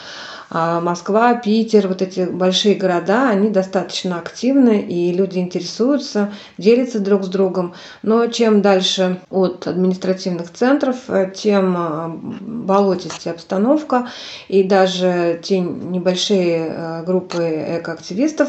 Москва, 0.51 1.35
Питер, 1.35 1.87
вот 1.87 2.03
эти 2.03 2.25
большие 2.25 2.75
города, 2.75 3.29
они 3.29 3.51
достаточно 3.51 4.19
активны, 4.19 4.81
и 4.81 5.13
люди 5.13 5.39
интересуются, 5.39 6.33
делятся 6.59 6.99
друг 6.99 7.23
с 7.23 7.29
другом. 7.29 7.75
Но 8.03 8.27
чем 8.27 8.61
дальше 8.61 9.21
от 9.31 9.69
административных 9.69 10.53
центров, 10.53 10.97
тем 11.37 11.77
а, 11.77 12.09
болотистее 12.11 13.33
обстановка, 13.33 14.09
и 14.49 14.65
даже 14.65 15.41
те 15.43 15.61
небольшие 15.61 16.67
а, 16.69 17.03
группы 17.05 17.79
экоактивистов 17.81 18.49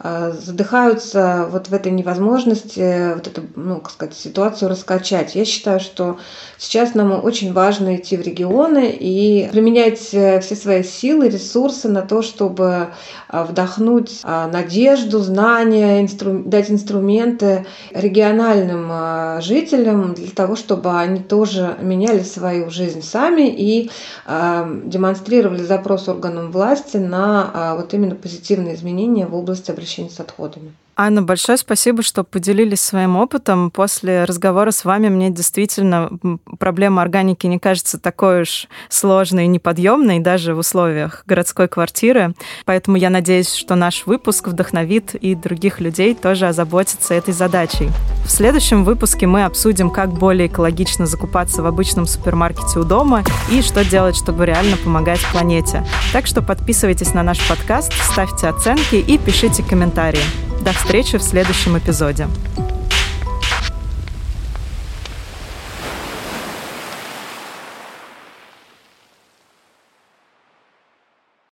задыхаются 0.00 1.48
вот 1.50 1.68
в 1.68 1.74
этой 1.74 1.90
невозможности 1.90 3.14
вот 3.14 3.26
эту, 3.26 3.42
ну, 3.56 3.80
как 3.80 3.90
сказать, 3.90 4.14
ситуацию 4.14 4.68
раскачать. 4.70 5.34
Я 5.34 5.44
считаю, 5.44 5.80
что 5.80 6.18
сейчас 6.56 6.94
нам 6.94 7.24
очень 7.24 7.52
важно 7.52 7.96
идти 7.96 8.16
в 8.16 8.22
регионы 8.22 8.90
и 8.90 9.48
применять 9.50 10.10
э, 10.12 10.40
все 10.40 10.54
свои 10.54 10.84
силы 10.84 11.07
силы, 11.08 11.28
ресурсы 11.28 11.88
на 11.88 12.02
то, 12.02 12.20
чтобы 12.20 12.88
вдохнуть 13.32 14.20
надежду, 14.24 15.20
знания, 15.20 16.02
инстру... 16.02 16.40
дать 16.40 16.70
инструменты 16.70 17.64
региональным 17.92 19.40
жителям 19.40 20.12
для 20.12 20.28
того, 20.28 20.54
чтобы 20.54 20.98
они 20.98 21.20
тоже 21.20 21.76
меняли 21.80 22.22
свою 22.22 22.70
жизнь 22.70 23.02
сами 23.02 23.48
и 23.48 23.90
демонстрировали 24.26 25.62
запрос 25.62 26.08
органам 26.08 26.52
власти 26.52 26.98
на 26.98 27.74
вот 27.78 27.94
именно 27.94 28.14
позитивные 28.14 28.74
изменения 28.74 29.26
в 29.26 29.34
области 29.34 29.70
обращения 29.70 30.10
с 30.10 30.20
отходами. 30.20 30.72
Анна, 31.00 31.22
большое 31.22 31.56
спасибо, 31.56 32.02
что 32.02 32.24
поделились 32.24 32.80
своим 32.80 33.14
опытом. 33.14 33.70
После 33.70 34.24
разговора 34.24 34.72
с 34.72 34.84
вами 34.84 35.08
мне 35.08 35.30
действительно 35.30 36.10
проблема 36.58 37.02
органики 37.02 37.46
не 37.46 37.60
кажется 37.60 38.00
такой 38.00 38.42
уж 38.42 38.66
сложной 38.88 39.44
и 39.44 39.46
неподъемной, 39.46 40.18
даже 40.18 40.56
в 40.56 40.58
условиях 40.58 41.22
городской 41.24 41.68
квартиры. 41.68 42.34
Поэтому 42.64 42.96
я 42.96 43.10
надеюсь, 43.10 43.54
что 43.54 43.76
наш 43.76 44.06
выпуск 44.06 44.48
вдохновит 44.48 45.14
и 45.14 45.36
других 45.36 45.78
людей 45.78 46.16
тоже 46.16 46.48
озаботиться 46.48 47.14
этой 47.14 47.32
задачей. 47.32 47.90
В 48.24 48.30
следующем 48.30 48.82
выпуске 48.82 49.28
мы 49.28 49.44
обсудим, 49.44 49.90
как 49.90 50.12
более 50.12 50.48
экологично 50.48 51.06
закупаться 51.06 51.62
в 51.62 51.66
обычном 51.66 52.06
супермаркете 52.06 52.80
у 52.80 52.82
дома 52.82 53.22
и 53.52 53.62
что 53.62 53.84
делать, 53.84 54.16
чтобы 54.16 54.46
реально 54.46 54.76
помогать 54.76 55.20
планете. 55.30 55.86
Так 56.12 56.26
что 56.26 56.42
подписывайтесь 56.42 57.14
на 57.14 57.22
наш 57.22 57.38
подкаст, 57.48 57.92
ставьте 57.92 58.48
оценки 58.48 58.96
и 58.96 59.16
пишите 59.16 59.62
комментарии. 59.62 60.47
До 60.60 60.72
встречи 60.72 61.18
в 61.18 61.22
следующем 61.22 61.78
эпизоде. 61.78 62.28